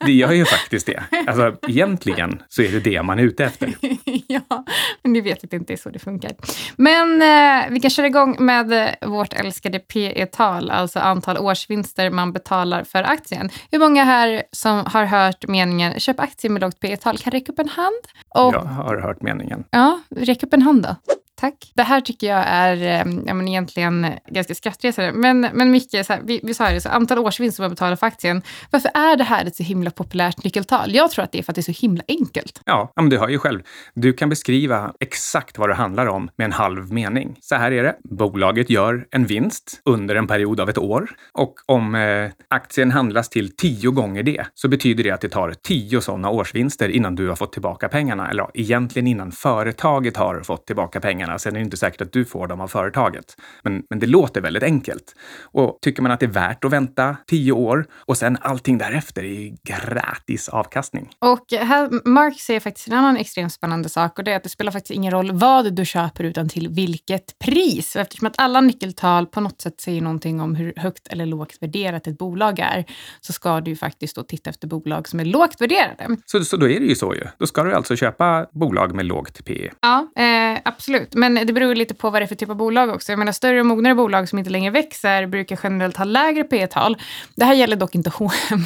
det 0.06 0.12
gör 0.12 0.32
ju 0.32 0.44
faktiskt 0.44 0.86
det. 0.86 1.02
Alltså, 1.26 1.56
egentligen 1.68 2.42
så 2.48 2.62
är 2.62 2.72
det 2.72 2.80
det 2.80 3.02
man 3.02 3.18
är 3.18 3.22
ute 3.22 3.44
efter. 3.44 3.74
ja, 4.26 4.64
men 5.02 5.12
ni 5.12 5.20
vet 5.20 5.44
att 5.44 5.50
det 5.50 5.56
inte 5.56 5.72
är 5.72 5.76
så 5.76 5.90
det 5.90 5.98
funkar. 5.98 6.32
Men 6.76 7.22
eh, 7.22 7.70
vi 7.70 7.80
kan 7.80 7.90
köra 7.90 8.06
igång 8.06 8.36
med 8.38 8.96
vårt 9.06 9.32
älskade 9.32 9.78
PE-tal, 9.78 10.70
alltså 10.70 10.98
antal 10.98 11.38
årsvinster 11.38 12.10
man 12.10 12.32
betalar 12.32 12.84
för 12.84 13.02
aktien. 13.02 13.50
Hur 13.70 13.78
många 13.78 14.04
här 14.04 14.42
som 14.52 14.84
har 14.86 15.04
hört 15.04 15.48
meningen 15.48 16.00
köp 16.00 16.20
aktier 16.20 16.50
med 16.50 16.62
lågt 16.62 16.80
PE-tal 16.80 17.18
kan 17.18 17.30
räcka 17.30 17.52
upp 17.52 17.58
en 17.58 17.68
hand? 17.68 18.02
Och, 18.28 18.54
jag 18.54 18.60
har 18.60 18.96
hört 18.96 19.22
meningen. 19.22 19.64
Ja, 19.70 20.00
räck 20.16 20.42
upp 20.42 20.54
en 20.54 20.62
hand 20.62 20.82
då. 20.82 20.96
Tack. 21.40 21.72
Det 21.74 21.82
här 21.82 22.00
tycker 22.00 22.26
jag 22.26 22.44
är 22.46 22.76
eh, 22.76 23.12
ja, 23.26 23.34
men 23.34 23.48
egentligen 23.48 24.06
ganska 24.30 24.54
skrattresande. 24.54 25.12
Men, 25.12 25.40
men 25.40 25.70
Micke, 25.70 26.06
så 26.06 26.12
här, 26.12 26.20
vi, 26.24 26.40
vi 26.42 26.54
sa 26.54 26.70
det, 26.70 26.80
så 26.80 26.88
antal 26.88 27.18
årsvinst 27.18 27.56
som 27.56 27.62
man 27.62 27.70
betalar 27.70 27.96
för 27.96 28.06
aktien. 28.06 28.42
Varför 28.70 28.90
är 28.94 29.16
det 29.16 29.24
här 29.24 29.44
ett 29.44 29.56
så 29.56 29.62
himla 29.62 29.90
populärt 29.90 30.44
nyckeltal? 30.44 30.94
Jag 30.94 31.10
tror 31.10 31.24
att 31.24 31.32
det 31.32 31.38
är 31.38 31.42
för 31.42 31.52
att 31.52 31.54
det 31.54 31.60
är 31.60 31.72
så 31.72 31.80
himla 31.80 32.02
enkelt. 32.08 32.60
Ja, 32.64 32.92
men 32.96 33.08
du 33.08 33.18
hör 33.18 33.28
ju 33.28 33.38
själv. 33.38 33.62
Du 33.94 34.12
kan 34.12 34.28
beskriva 34.28 34.92
exakt 35.00 35.58
vad 35.58 35.68
det 35.68 35.74
handlar 35.74 36.06
om 36.06 36.30
med 36.36 36.44
en 36.44 36.52
halv 36.52 36.92
mening. 36.92 37.36
Så 37.40 37.54
här 37.54 37.72
är 37.72 37.82
det. 37.82 37.96
Bolaget 38.04 38.70
gör 38.70 39.06
en 39.10 39.26
vinst 39.26 39.80
under 39.84 40.14
en 40.14 40.26
period 40.26 40.60
av 40.60 40.68
ett 40.68 40.78
år 40.78 41.10
och 41.32 41.54
om 41.66 41.94
eh, 41.94 42.30
aktien 42.48 42.90
handlas 42.90 43.28
till 43.28 43.56
tio 43.56 43.90
gånger 43.90 44.22
det 44.22 44.46
så 44.54 44.68
betyder 44.68 45.04
det 45.04 45.10
att 45.10 45.20
det 45.20 45.28
tar 45.28 45.54
tio 45.62 46.00
sådana 46.00 46.30
årsvinster 46.30 46.88
innan 46.88 47.14
du 47.14 47.28
har 47.28 47.36
fått 47.36 47.52
tillbaka 47.52 47.88
pengarna. 47.88 48.30
Eller 48.30 48.42
ja, 48.42 48.50
egentligen 48.54 49.06
innan 49.06 49.32
företaget 49.32 50.16
har 50.16 50.40
fått 50.40 50.66
tillbaka 50.66 51.00
pengarna 51.00 51.29
pengarna. 51.30 51.38
Sen 51.38 51.56
är 51.56 51.60
det 51.60 51.64
inte 51.64 51.76
säkert 51.76 52.00
att 52.00 52.12
du 52.12 52.24
får 52.24 52.48
dem 52.48 52.60
av 52.60 52.68
företaget. 52.68 53.36
Men, 53.64 53.82
men 53.90 53.98
det 53.98 54.06
låter 54.06 54.40
väldigt 54.40 54.62
enkelt. 54.62 55.14
Och 55.52 55.78
tycker 55.82 56.02
man 56.02 56.12
att 56.12 56.20
det 56.20 56.26
är 56.26 56.30
värt 56.30 56.64
att 56.64 56.72
vänta 56.72 57.16
tio 57.26 57.52
år 57.52 57.86
och 58.08 58.16
sen 58.16 58.38
allting 58.40 58.78
därefter 58.78 59.24
är 59.24 59.52
gratis 59.64 60.48
avkastning. 60.48 61.08
Och 61.20 61.44
här, 61.52 62.08
Mark 62.08 62.40
säger 62.40 62.60
faktiskt 62.60 62.88
en 62.88 62.94
annan 62.94 63.16
extremt 63.16 63.52
spännande 63.52 63.88
sak 63.88 64.18
och 64.18 64.24
det 64.24 64.32
är 64.32 64.36
att 64.36 64.42
det 64.42 64.48
spelar 64.48 64.72
faktiskt 64.72 64.90
ingen 64.90 65.12
roll 65.12 65.32
vad 65.32 65.72
du 65.74 65.84
köper 65.84 66.24
utan 66.24 66.48
till 66.48 66.68
vilket 66.68 67.38
pris. 67.38 67.96
Och 67.96 68.00
eftersom 68.00 68.26
att 68.26 68.34
alla 68.38 68.60
nyckeltal 68.60 69.26
på 69.26 69.40
något 69.40 69.60
sätt 69.60 69.80
säger 69.80 70.00
någonting 70.00 70.40
om 70.40 70.54
hur 70.54 70.72
högt 70.76 71.08
eller 71.08 71.26
lågt 71.26 71.56
värderat 71.60 72.06
ett 72.06 72.18
bolag 72.18 72.58
är 72.58 72.84
så 73.20 73.32
ska 73.32 73.60
du 73.60 73.76
faktiskt 73.76 74.16
då 74.16 74.22
titta 74.22 74.50
efter 74.50 74.68
bolag 74.68 75.08
som 75.08 75.20
är 75.20 75.24
lågt 75.24 75.60
värderade. 75.60 76.16
Så, 76.26 76.44
så 76.44 76.56
då 76.56 76.68
är 76.68 76.80
det 76.80 76.86
ju 76.86 76.94
så 76.94 77.14
ju. 77.14 77.24
Då 77.38 77.46
ska 77.46 77.62
du 77.62 77.74
alltså 77.74 77.96
köpa 77.96 78.46
bolag 78.52 78.94
med 78.94 79.06
lågt 79.06 79.44
PE. 79.44 79.70
Ja, 79.80 80.22
eh, 80.22 80.60
absolut. 80.64 81.14
Men 81.20 81.34
det 81.34 81.52
beror 81.52 81.74
lite 81.74 81.94
på 81.94 82.10
vad 82.10 82.22
det 82.22 82.24
är 82.24 82.26
för 82.26 82.34
typ 82.34 82.50
av 82.50 82.56
bolag 82.56 82.90
också. 82.90 83.12
Jag 83.12 83.18
menar, 83.18 83.32
större 83.32 83.60
och 83.60 83.66
mognare 83.66 83.94
bolag 83.94 84.28
som 84.28 84.38
inte 84.38 84.50
längre 84.50 84.70
växer 84.70 85.26
brukar 85.26 85.60
generellt 85.62 85.96
ha 85.96 86.04
lägre 86.04 86.44
P 86.44 86.66
tal 86.66 86.96
Det 87.36 87.44
här 87.44 87.54
gäller 87.54 87.76
dock 87.76 87.94
inte 87.94 88.10
H&M 88.14 88.64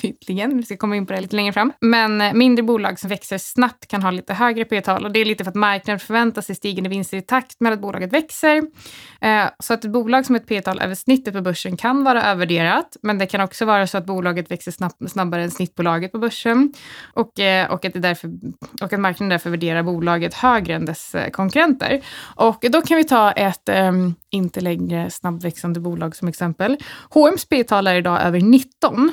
tydligen. 0.00 0.56
Vi 0.56 0.62
ska 0.62 0.76
komma 0.76 0.96
in 0.96 1.06
på 1.06 1.12
det 1.12 1.20
lite 1.20 1.36
längre 1.36 1.52
fram. 1.52 1.72
Men 1.80 2.20
eh, 2.20 2.32
mindre 2.32 2.62
bolag 2.62 2.98
som 2.98 3.10
växer 3.10 3.38
snabbt 3.38 3.86
kan 3.86 4.02
ha 4.02 4.10
lite 4.10 4.34
högre 4.34 4.64
P 4.64 4.80
tal 4.80 5.04
och 5.04 5.12
det 5.12 5.20
är 5.20 5.24
lite 5.24 5.44
för 5.44 5.50
att 5.50 5.54
marknaden 5.54 6.00
förväntar 6.00 6.42
sig 6.42 6.54
stigande 6.54 6.90
vinster 6.90 7.16
i 7.16 7.22
takt 7.22 7.60
med 7.60 7.72
att 7.72 7.80
bolaget 7.80 8.12
växer. 8.12 8.56
Eh, 9.20 9.44
så 9.58 9.74
att 9.74 9.84
ett 9.84 9.90
bolag 9.90 10.26
som 10.26 10.36
ett 10.36 10.46
P 10.48 10.60
tal 10.60 10.80
över 10.80 10.94
snittet 10.94 11.34
på 11.34 11.40
börsen 11.40 11.76
kan 11.76 12.04
vara 12.04 12.22
övervärderat, 12.22 12.96
men 13.02 13.18
det 13.18 13.26
kan 13.26 13.40
också 13.40 13.64
vara 13.64 13.86
så 13.86 13.98
att 13.98 14.06
bolaget 14.06 14.50
växer 14.50 15.06
snabbare 15.08 15.42
än 15.42 15.50
snittbolaget 15.50 16.12
på 16.12 16.18
börsen 16.18 16.72
och, 17.14 17.40
eh, 17.40 17.70
och, 17.70 17.84
att, 17.84 17.92
det 17.92 17.98
därför, 18.00 18.30
och 18.80 18.92
att 18.92 19.00
marknaden 19.00 19.28
därför 19.28 19.50
värderar 19.50 19.82
bolaget 19.82 20.34
högre 20.34 20.74
än 20.74 20.84
dess 20.84 21.16
konkurrenter. 21.32 21.95
Och 22.18 22.64
då 22.70 22.82
kan 22.82 22.96
vi 22.96 23.04
ta 23.04 23.32
ett 23.32 23.68
um, 23.68 24.14
inte 24.30 24.60
längre 24.60 25.10
snabbväxande 25.10 25.80
bolag 25.80 26.16
som 26.16 26.28
exempel. 26.28 26.76
H&M's 27.10 27.48
P-tal 27.48 27.86
är 27.86 27.94
idag 27.94 28.22
över 28.22 28.40
19 28.40 29.12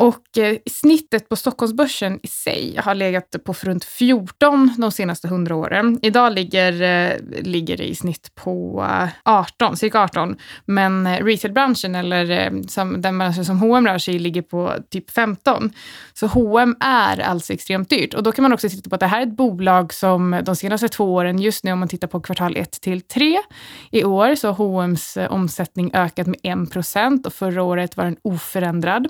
och 0.00 0.38
eh, 0.38 0.56
snittet 0.70 1.28
på 1.28 1.36
Stockholmsbörsen 1.36 2.20
i 2.22 2.26
sig 2.26 2.76
har 2.78 2.94
legat 2.94 3.36
på 3.44 3.54
runt 3.62 3.84
14 3.84 4.74
de 4.78 4.92
senaste 4.92 5.26
100 5.26 5.54
åren. 5.54 5.98
Idag 6.02 6.32
ligger, 6.32 6.82
eh, 6.82 7.16
ligger 7.42 7.76
det 7.76 7.84
i 7.84 7.94
snitt 7.94 8.34
på 8.34 8.86
eh, 8.90 9.08
18, 9.24 9.76
cirka 9.76 10.00
18. 10.00 10.36
Men 10.64 11.06
eh, 11.06 11.24
retailbranschen, 11.24 11.94
eller 11.94 12.30
eh, 12.30 12.62
som, 12.68 13.00
den 13.00 13.18
branschen 13.18 13.44
som 13.44 13.58
H&M 13.58 13.86
rör 13.86 13.98
sig 13.98 14.14
i, 14.14 14.18
ligger 14.18 14.42
på 14.42 14.74
typ 14.90 15.10
15. 15.10 15.70
Så 16.14 16.26
H&M 16.26 16.76
är 16.80 17.20
alltså 17.20 17.52
extremt 17.52 17.90
dyrt. 17.90 18.14
Och 18.14 18.22
då 18.22 18.32
kan 18.32 18.42
man 18.42 18.52
också 18.52 18.68
titta 18.68 18.90
på 18.90 18.94
att 18.94 19.00
det 19.00 19.06
här 19.06 19.20
är 19.20 19.26
ett 19.26 19.36
bolag 19.36 19.94
som 19.94 20.40
de 20.44 20.56
senaste 20.56 20.88
två 20.88 21.14
åren, 21.14 21.38
just 21.38 21.64
nu 21.64 21.72
om 21.72 21.78
man 21.78 21.88
tittar 21.88 22.08
på 22.08 22.20
kvartal 22.20 22.56
1 22.56 22.80
till 22.80 23.00
3 23.00 23.38
i 23.90 24.04
år, 24.04 24.34
så 24.34 24.48
har 24.48 24.54
H&M's 24.54 25.20
eh, 25.22 25.32
omsättning 25.32 25.90
ökat 25.94 26.26
med 26.26 26.40
1 26.42 26.72
procent 26.72 27.26
och 27.26 27.32
förra 27.32 27.62
året 27.62 27.96
var 27.96 28.04
den 28.04 28.16
oförändrad. 28.22 29.08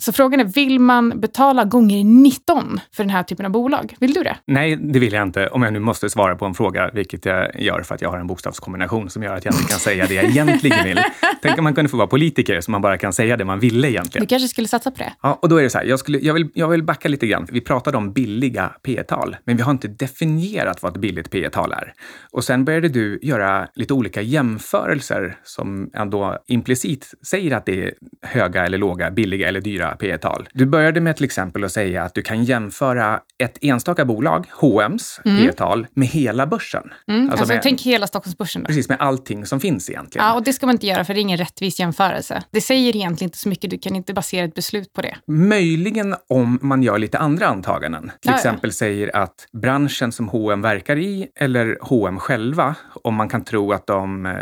Så 0.00 0.12
frågan 0.12 0.40
är, 0.40 0.44
vill 0.44 0.78
man 0.78 1.20
betala 1.20 1.64
gånger 1.64 2.04
19 2.04 2.80
för 2.92 3.04
den 3.04 3.10
här 3.10 3.22
typen 3.22 3.46
av 3.46 3.52
bolag? 3.52 3.94
Vill 4.00 4.12
du 4.12 4.22
det? 4.22 4.36
Nej, 4.46 4.76
det 4.76 4.98
vill 4.98 5.12
jag 5.12 5.22
inte. 5.22 5.48
Om 5.48 5.62
jag 5.62 5.72
nu 5.72 5.78
måste 5.78 6.10
svara 6.10 6.36
på 6.36 6.44
en 6.44 6.54
fråga, 6.54 6.90
vilket 6.92 7.24
jag 7.24 7.60
gör 7.60 7.82
för 7.82 7.94
att 7.94 8.02
jag 8.02 8.10
har 8.10 8.18
en 8.18 8.26
bokstavskombination 8.26 9.10
som 9.10 9.22
gör 9.22 9.36
att 9.36 9.44
jag 9.44 9.54
inte 9.54 9.70
kan 9.70 9.78
säga 9.78 10.06
det 10.06 10.14
jag 10.14 10.24
egentligen 10.24 10.84
vill. 10.84 11.00
Tänk 11.42 11.58
om 11.58 11.64
man 11.64 11.74
kunde 11.74 11.88
få 11.88 11.96
vara 11.96 12.06
politiker 12.06 12.60
så 12.60 12.70
man 12.70 12.82
bara 12.82 12.98
kan 12.98 13.12
säga 13.12 13.36
det 13.36 13.44
man 13.44 13.60
ville 13.60 13.90
egentligen. 13.90 14.22
Du 14.22 14.28
kanske 14.28 14.48
skulle 14.48 14.68
satsa 14.68 14.90
på 14.90 14.98
det? 14.98 15.12
Ja, 15.22 15.38
och 15.42 15.48
då 15.48 15.56
är 15.56 15.62
det 15.62 15.70
så 15.70 15.78
här, 15.78 15.84
jag, 15.84 15.98
skulle, 15.98 16.18
jag, 16.18 16.34
vill, 16.34 16.48
jag 16.54 16.68
vill 16.68 16.82
backa 16.82 17.08
lite 17.08 17.26
grann. 17.26 17.46
Vi 17.50 17.60
pratade 17.60 17.96
om 17.96 18.12
billiga 18.12 18.72
P 18.82 19.02
tal 19.02 19.36
men 19.44 19.56
vi 19.56 19.62
har 19.62 19.70
inte 19.70 19.88
definierat 19.88 20.82
vad 20.82 20.96
ett 20.96 21.00
billigt 21.00 21.30
P 21.30 21.50
tal 21.50 21.72
är. 21.72 21.92
Och 22.32 22.44
sen 22.44 22.64
började 22.64 22.88
du 22.88 23.18
göra 23.22 23.68
lite 23.74 23.94
olika 23.94 24.22
jämförelser 24.22 25.36
som 25.44 25.90
ändå 25.94 26.38
implicit 26.46 27.14
säger 27.26 27.56
att 27.56 27.66
det 27.66 27.84
är 27.84 27.94
höga 28.22 28.66
eller 28.66 28.78
låga, 28.78 29.10
billiga 29.10 29.48
eller 29.48 29.60
dyra 29.60 29.89
P 29.96 30.18
tal 30.18 30.48
Du 30.52 30.66
började 30.66 31.00
med 31.00 31.16
till 31.16 31.24
exempel 31.24 31.64
att 31.64 31.72
säga 31.72 32.02
att 32.02 32.14
du 32.14 32.22
kan 32.22 32.44
jämföra 32.44 33.20
ett 33.38 33.58
enstaka 33.60 34.04
bolag, 34.04 34.46
H&M's 34.60 35.20
mm. 35.24 35.46
P 35.46 35.52
tal 35.52 35.86
med 35.94 36.08
hela 36.08 36.46
börsen. 36.46 36.82
Mm. 37.08 37.22
Alltså, 37.22 37.38
alltså 37.38 37.54
med, 37.54 37.62
tänk 37.62 37.82
hela 37.82 38.06
Stockholmsbörsen. 38.06 38.62
Då. 38.62 38.66
Precis, 38.66 38.88
med 38.88 39.00
allting 39.00 39.46
som 39.46 39.60
finns 39.60 39.90
egentligen. 39.90 40.26
Ja, 40.26 40.34
och 40.34 40.42
det 40.42 40.52
ska 40.52 40.66
man 40.66 40.74
inte 40.74 40.86
göra 40.86 41.04
för 41.04 41.14
det 41.14 41.20
är 41.20 41.22
ingen 41.22 41.38
rättvis 41.38 41.80
jämförelse. 41.80 42.42
Det 42.50 42.60
säger 42.60 42.96
egentligen 42.96 43.28
inte 43.28 43.38
så 43.38 43.48
mycket. 43.48 43.70
Du 43.70 43.78
kan 43.78 43.96
inte 43.96 44.14
basera 44.14 44.44
ett 44.44 44.54
beslut 44.54 44.92
på 44.92 45.02
det. 45.02 45.16
Möjligen 45.26 46.14
om 46.28 46.58
man 46.62 46.82
gör 46.82 46.98
lite 46.98 47.18
andra 47.18 47.46
antaganden. 47.46 48.02
Till 48.20 48.30
ja, 48.30 48.36
exempel 48.36 48.70
ja. 48.70 48.74
säger 48.74 49.16
att 49.16 49.48
branschen 49.52 50.12
som 50.12 50.28
H&M 50.28 50.62
verkar 50.62 50.96
i 50.96 51.28
eller 51.36 51.78
H&M 51.80 52.18
själva, 52.18 52.74
om 53.02 53.14
man 53.14 53.28
kan 53.28 53.44
tro 53.44 53.72
att 53.72 53.86
de 53.86 54.26
eh, 54.26 54.32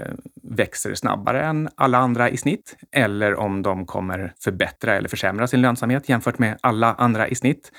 växer 0.42 0.94
snabbare 0.94 1.42
än 1.42 1.68
alla 1.74 1.98
andra 1.98 2.30
i 2.30 2.36
snitt 2.36 2.76
eller 2.92 3.34
om 3.34 3.62
de 3.62 3.86
kommer 3.86 4.32
förbättra 4.40 4.96
eller 4.96 5.08
försämra 5.08 5.37
sin 5.46 5.60
lönsamhet 5.60 6.08
jämfört 6.08 6.38
med 6.38 6.58
alla 6.60 6.94
andra 6.94 7.28
i 7.28 7.34
snitt. 7.34 7.72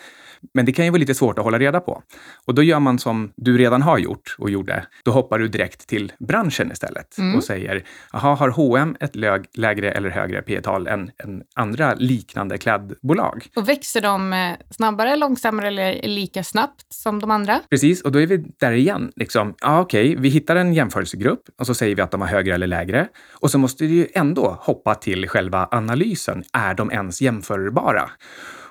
Men 0.54 0.66
det 0.66 0.72
kan 0.72 0.86
ju 0.86 0.92
vara 0.92 1.00
lite 1.00 1.16
svårt 1.16 1.40
att 1.40 1.46
hålla 1.46 1.60
reda 1.60 1.80
på. 1.80 2.04
Och 2.46 2.56
då 2.56 2.64
gör 2.64 2.80
man 2.80 3.00
som 3.00 3.32
du 3.36 3.58
redan 3.58 3.82
har 3.82 3.98
gjort 3.98 4.36
och 4.38 4.50
gjorde. 4.50 4.86
Då 5.04 5.12
hoppar 5.12 5.40
du 5.40 5.48
direkt 5.48 5.88
till 5.88 6.12
branschen 6.20 6.72
istället 6.72 7.18
mm. 7.18 7.36
och 7.36 7.44
säger, 7.44 7.84
jaha, 8.14 8.36
har 8.36 8.50
H&M 8.50 8.96
ett 9.00 9.16
lägre 9.58 9.92
eller 9.92 10.10
högre 10.10 10.42
P 10.42 10.62
tal 10.62 10.88
än, 10.88 11.12
än 11.24 11.44
andra 11.56 11.94
liknande 11.94 12.58
klädbolag? 12.58 13.48
Och 13.56 13.70
växer 13.70 14.02
de 14.02 14.34
eh, 14.34 14.52
snabbare, 14.70 15.16
långsammare 15.16 15.68
eller 15.68 16.08
lika 16.08 16.44
snabbt 16.44 16.86
som 16.94 17.20
de 17.20 17.32
andra? 17.32 17.60
Precis, 17.70 18.02
och 18.02 18.12
då 18.12 18.22
är 18.22 18.28
vi 18.28 18.38
där 18.60 18.72
igen. 18.72 19.12
Liksom, 19.16 19.56
ja, 19.62 19.82
okej, 19.82 20.16
vi 20.20 20.30
hittar 20.30 20.56
en 20.56 20.74
jämförelsegrupp 20.74 21.42
och 21.60 21.66
så 21.66 21.74
säger 21.74 21.96
vi 21.96 22.02
att 22.02 22.12
de 22.12 22.22
har 22.22 22.28
högre 22.28 22.56
eller 22.56 22.68
lägre. 22.68 23.08
Och 23.34 23.52
så 23.52 23.58
måste 23.58 23.84
vi 23.84 23.94
ju 23.94 24.08
ändå 24.14 24.58
hoppa 24.62 24.96
till 24.96 25.28
själva 25.28 25.68
analysen. 25.72 26.44
Är 26.54 26.74
de 26.74 26.92
ens 26.92 27.22
jämförbara? 27.22 28.10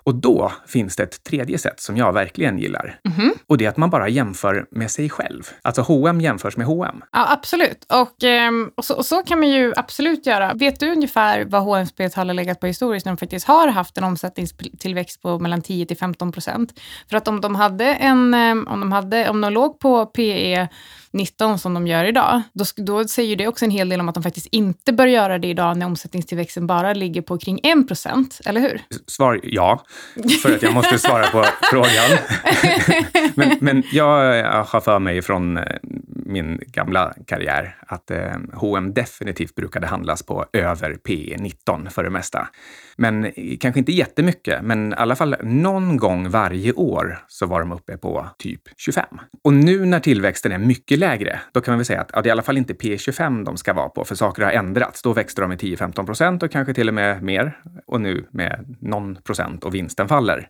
Och 0.05 0.14
då 0.14 0.52
finns 0.67 0.97
det 0.97 1.02
ett 1.02 1.25
tredje 1.25 1.59
sätt 1.59 1.81
som 1.81 1.97
jag 1.97 2.12
verkligen 2.12 2.59
gillar. 2.59 3.00
Mm 3.05 3.19
-hmm. 3.19 3.31
Och 3.47 3.59
det 3.59 3.64
är 3.64 3.69
att 3.69 3.76
man 3.76 3.90
bara 3.90 4.09
jämför 4.09 4.67
med 4.71 4.90
sig 4.90 5.11
själv. 5.11 5.43
Alltså 5.62 5.83
H&M 5.83 6.21
jämförs 6.21 6.57
med 6.57 6.67
H&M. 6.67 7.05
Ja, 7.12 7.33
absolut. 7.33 7.87
Och, 7.88 8.25
ehm, 8.25 8.71
och, 8.75 8.85
så, 8.85 8.95
och, 8.95 9.07
så, 9.07 9.23
kan 9.23 9.38
man 9.38 9.49
ju 9.49 9.73
absolut 9.76 10.26
göra. 10.26 10.55
Vet 10.55 10.81
du 10.81 10.93
ungefär 10.93 11.45
vad 11.45 11.62
H&M's 11.62 11.97
P-tal 11.97 12.28
har 12.28 12.35
legat 12.35 12.61
på 12.61 12.67
historiskt 12.67 13.07
när 13.07 13.12
de 13.12 13.17
faktiskt 13.17 13.47
har 13.47 13.69
haft 13.69 13.99
en 13.99 14.05
omsättningstillväxt 14.05 15.23
på 15.23 15.38
mellan 15.38 15.62
10 15.62 15.87
till 15.87 15.97
15 15.97 16.33
procent? 16.33 16.81
För 17.11 17.17
att 17.17 17.28
om 17.28 17.40
de 17.40 17.55
hade 17.55 17.85
en, 17.85 18.35
ehm, 18.35 18.69
om 18.69 18.81
de, 18.81 18.93
hade, 18.93 19.28
om 19.28 19.40
de 19.40 19.52
låg 19.52 19.78
på 19.81 20.07
PE 20.07 20.69
19 21.12 21.59
som 21.59 21.75
de 21.75 21.87
gör 21.87 22.05
idag, 22.05 22.43
då, 22.53 22.65
då 22.77 23.09
säger 23.09 23.37
det 23.37 23.49
också 23.49 23.65
en 23.65 23.71
hel 23.71 23.88
del 23.88 24.00
om 24.00 24.09
att 24.09 24.15
de 24.15 24.23
faktiskt 24.23 24.47
inte 24.47 24.93
bör 24.93 25.07
göra 25.07 25.38
det 25.38 25.49
idag 25.49 25.77
när 25.77 25.87
omsättningstillväxten 25.87 26.67
bara 26.67 26.93
ligger 26.93 27.23
på 27.23 27.38
kring 27.38 27.61
1 27.62 27.88
procent, 27.88 28.41
eller 28.45 28.61
hur? 28.61 28.83
Svar 29.07 29.41
ja, 29.43 29.85
för 30.43 30.55
att 30.55 30.62
jag 30.62 30.75
måste 30.75 30.99
svara 30.99 31.27
på 31.27 31.45
frågan. 31.71 32.19
men, 33.35 33.59
men 33.61 33.83
jag 33.93 34.45
har 34.65 34.81
för 34.81 34.99
mig 34.99 35.23
från 35.23 35.57
eh, 35.57 35.65
min 36.28 36.61
gamla 36.66 37.14
karriär 37.26 37.76
att 37.87 38.11
eh, 38.11 38.37
H&M 38.52 38.94
definitivt 38.94 39.54
brukade 39.54 39.87
handlas 39.87 40.23
på 40.23 40.47
över 40.52 40.94
P 40.94 41.37
19 41.38 41.90
för 41.90 42.04
det 42.04 42.11
mesta. 42.11 42.49
Men 42.97 43.32
kanske 43.61 43.78
inte 43.78 43.92
jättemycket, 43.92 44.62
men 44.62 44.92
i 44.92 44.97
alla 44.97 45.16
fall 45.16 45.37
någon 45.42 45.97
gång 45.97 46.30
varje 46.30 46.73
år 46.73 47.18
så 47.28 47.47
var 47.47 47.61
de 47.61 47.73
uppe 47.73 47.97
på 47.97 48.26
typ 48.38 48.62
25. 48.76 49.04
Och 49.44 49.52
nu 49.52 49.85
när 49.85 50.00
tillväxten 50.00 50.52
är 50.52 50.58
mycket 50.58 50.99
lägre, 50.99 51.40
då 51.52 51.61
kan 51.61 51.73
man 51.73 51.78
väl 51.78 51.85
säga 51.85 52.00
att 52.00 52.11
ja, 52.12 52.23
det 52.23 52.26
är 52.26 52.28
i 52.28 52.32
alla 52.32 52.42
fall 52.42 52.58
inte 52.58 52.73
P25 52.73 53.44
de 53.44 53.56
ska 53.56 53.73
vara 53.73 53.88
på, 53.88 54.04
för 54.04 54.14
saker 54.14 54.42
har 54.42 54.50
ändrats. 54.50 55.02
Då 55.02 55.12
växte 55.12 55.40
de 55.40 55.49
med 55.49 55.61
10-15 55.61 56.06
procent 56.06 56.42
och 56.42 56.50
kanske 56.50 56.75
till 56.75 56.88
och 56.88 56.94
med 56.94 57.23
mer. 57.23 57.58
Och 57.87 58.00
nu 58.00 58.26
med 58.30 58.76
någon 58.80 59.16
procent 59.16 59.64
och 59.64 59.75
vinsten 59.75 60.08
faller. 60.08 60.49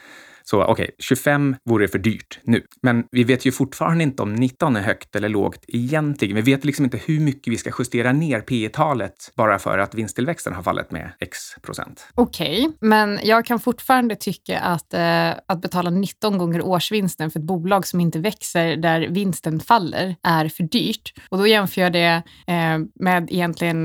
Så 0.50 0.62
okej, 0.62 0.72
okay, 0.72 0.94
25 0.98 1.56
vore 1.64 1.88
för 1.88 1.98
dyrt 1.98 2.38
nu. 2.42 2.62
Men 2.82 3.04
vi 3.10 3.24
vet 3.24 3.46
ju 3.46 3.52
fortfarande 3.52 4.04
inte 4.04 4.22
om 4.22 4.34
19 4.34 4.76
är 4.76 4.80
högt 4.80 5.16
eller 5.16 5.28
lågt 5.28 5.64
egentligen. 5.68 6.36
Vi 6.36 6.42
vet 6.42 6.64
liksom 6.64 6.84
inte 6.84 6.96
hur 6.96 7.20
mycket 7.20 7.52
vi 7.52 7.56
ska 7.56 7.70
justera 7.78 8.12
ner 8.12 8.40
P 8.40 8.68
talet 8.72 9.32
bara 9.36 9.58
för 9.58 9.78
att 9.78 9.94
vinsttillväxten 9.94 10.52
har 10.52 10.62
fallit 10.62 10.90
med 10.90 11.12
x 11.20 11.38
procent. 11.62 12.08
Okej, 12.14 12.66
okay, 12.66 12.88
men 12.88 13.20
jag 13.22 13.44
kan 13.44 13.60
fortfarande 13.60 14.16
tycka 14.16 14.60
att, 14.60 14.94
eh, 14.94 15.30
att 15.46 15.60
betala 15.60 15.90
19 15.90 16.38
gånger 16.38 16.62
årsvinsten 16.62 17.30
för 17.30 17.40
ett 17.40 17.46
bolag 17.46 17.86
som 17.86 18.00
inte 18.00 18.18
växer 18.18 18.76
där 18.76 19.08
vinsten 19.08 19.60
faller 19.60 20.16
är 20.22 20.48
för 20.48 20.62
dyrt. 20.62 21.12
Och 21.28 21.38
då 21.38 21.46
jämför 21.46 21.80
jag 21.80 21.92
det 21.92 22.22
eh, 22.46 22.78
med 23.00 23.28
egentligen, 23.30 23.84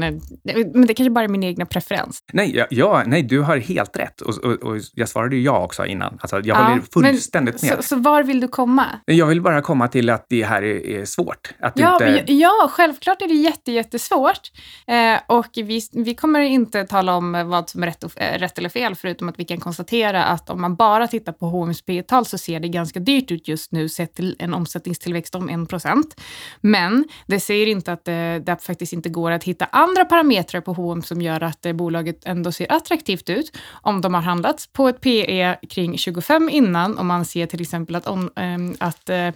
men 0.74 0.86
det 0.88 0.94
kanske 0.94 1.12
bara 1.12 1.26
är 1.26 1.30
min 1.30 1.44
egna 1.44 1.66
preferens. 1.66 2.20
Nej, 2.34 2.56
ja, 2.56 2.68
ja 2.70 3.04
nej 3.06 3.24
du 3.24 3.42
har 3.42 3.58
helt 3.58 3.98
rätt. 3.98 4.22
Och, 4.22 4.38
och, 4.38 4.64
och 4.64 4.78
jag 4.94 5.10
svarade 5.10 5.36
ju 5.36 5.42
ja 5.42 5.64
också 5.64 5.86
innan. 5.86 6.18
Alltså, 6.22 6.42
jag 6.44 6.53
jag 6.58 6.66
håller 6.66 6.82
fullständigt 6.94 7.62
men, 7.62 7.70
med. 7.70 7.84
Så, 7.84 7.88
så, 7.88 7.96
var 7.96 8.24
vill 8.24 8.40
du 8.40 8.48
komma? 8.48 8.86
Jag 9.06 9.26
vill 9.26 9.42
bara 9.42 9.62
komma 9.62 9.88
till 9.88 10.10
att 10.10 10.26
det 10.30 10.44
här 10.44 10.62
är, 10.62 10.88
är 10.88 11.06
svårt. 11.06 11.54
Att 11.60 11.80
ja, 11.80 11.94
inte... 11.94 12.34
ja, 12.34 12.70
självklart 12.72 13.22
är 13.22 13.28
det 13.28 13.34
jätte, 13.34 13.72
jättesvårt. 13.72 14.52
Eh, 14.88 15.20
och 15.28 15.50
vi, 15.56 15.82
vi 15.92 16.16
kommer 16.16 16.40
inte 16.40 16.84
tala 16.86 17.16
om 17.16 17.50
vad 17.50 17.70
som 17.70 17.84
är 17.84 17.88
rätt, 17.88 18.04
och, 18.04 18.22
äh, 18.22 18.40
rätt 18.40 18.58
eller 18.58 18.70
fel, 18.70 18.96
förutom 18.96 19.30
att 19.30 19.40
vi 19.40 19.46
kan 19.46 19.60
konstatera 19.60 20.24
att 20.24 20.50
om 20.50 20.62
man 20.62 20.76
bara 20.76 21.08
tittar 21.08 21.32
på 21.32 21.46
HMSP-tal 21.46 22.26
så 22.26 22.38
ser 22.38 22.60
det 22.60 22.68
ganska 22.68 23.00
dyrt 23.00 23.32
ut 23.32 23.48
just 23.48 23.72
nu 23.72 23.90
sett 23.90 24.16
till 24.16 24.36
en 24.40 24.54
omsättningstillväxt 24.54 25.36
om 25.36 25.50
1 25.50 25.70
procent. 25.70 26.22
Men 26.62 27.06
det 27.28 27.40
säger 27.40 27.68
inte 27.68 27.94
att 27.94 28.06
det, 28.06 28.40
det, 28.46 28.58
faktiskt 28.62 28.94
inte 28.94 29.10
går 29.10 29.32
att 29.32 29.44
hitta 29.44 29.66
andra 29.66 30.06
parametrar 30.06 30.62
på 30.62 30.74
H&M 30.74 31.02
som 31.02 31.22
gör 31.22 31.44
att 31.44 31.66
eh, 31.66 31.74
bolaget 31.74 32.26
ändå 32.26 32.52
ser 32.52 32.72
attraktivt 32.72 33.30
ut 33.30 33.58
om 33.82 34.02
de 34.02 34.14
har 34.14 34.22
handlats 34.22 34.68
på 34.68 34.88
ett 34.88 35.02
PE 35.02 35.58
kring 35.70 35.98
25 35.98 36.43
fram 36.44 36.50
innan, 36.50 36.98
om 36.98 37.08
man 37.08 37.26
ser 37.26 37.46
till 37.46 37.62
exempel 37.62 37.96
att, 37.96 38.08
on, 38.08 38.30
ähm, 38.36 38.76
att 38.80 39.10
eh, 39.10 39.32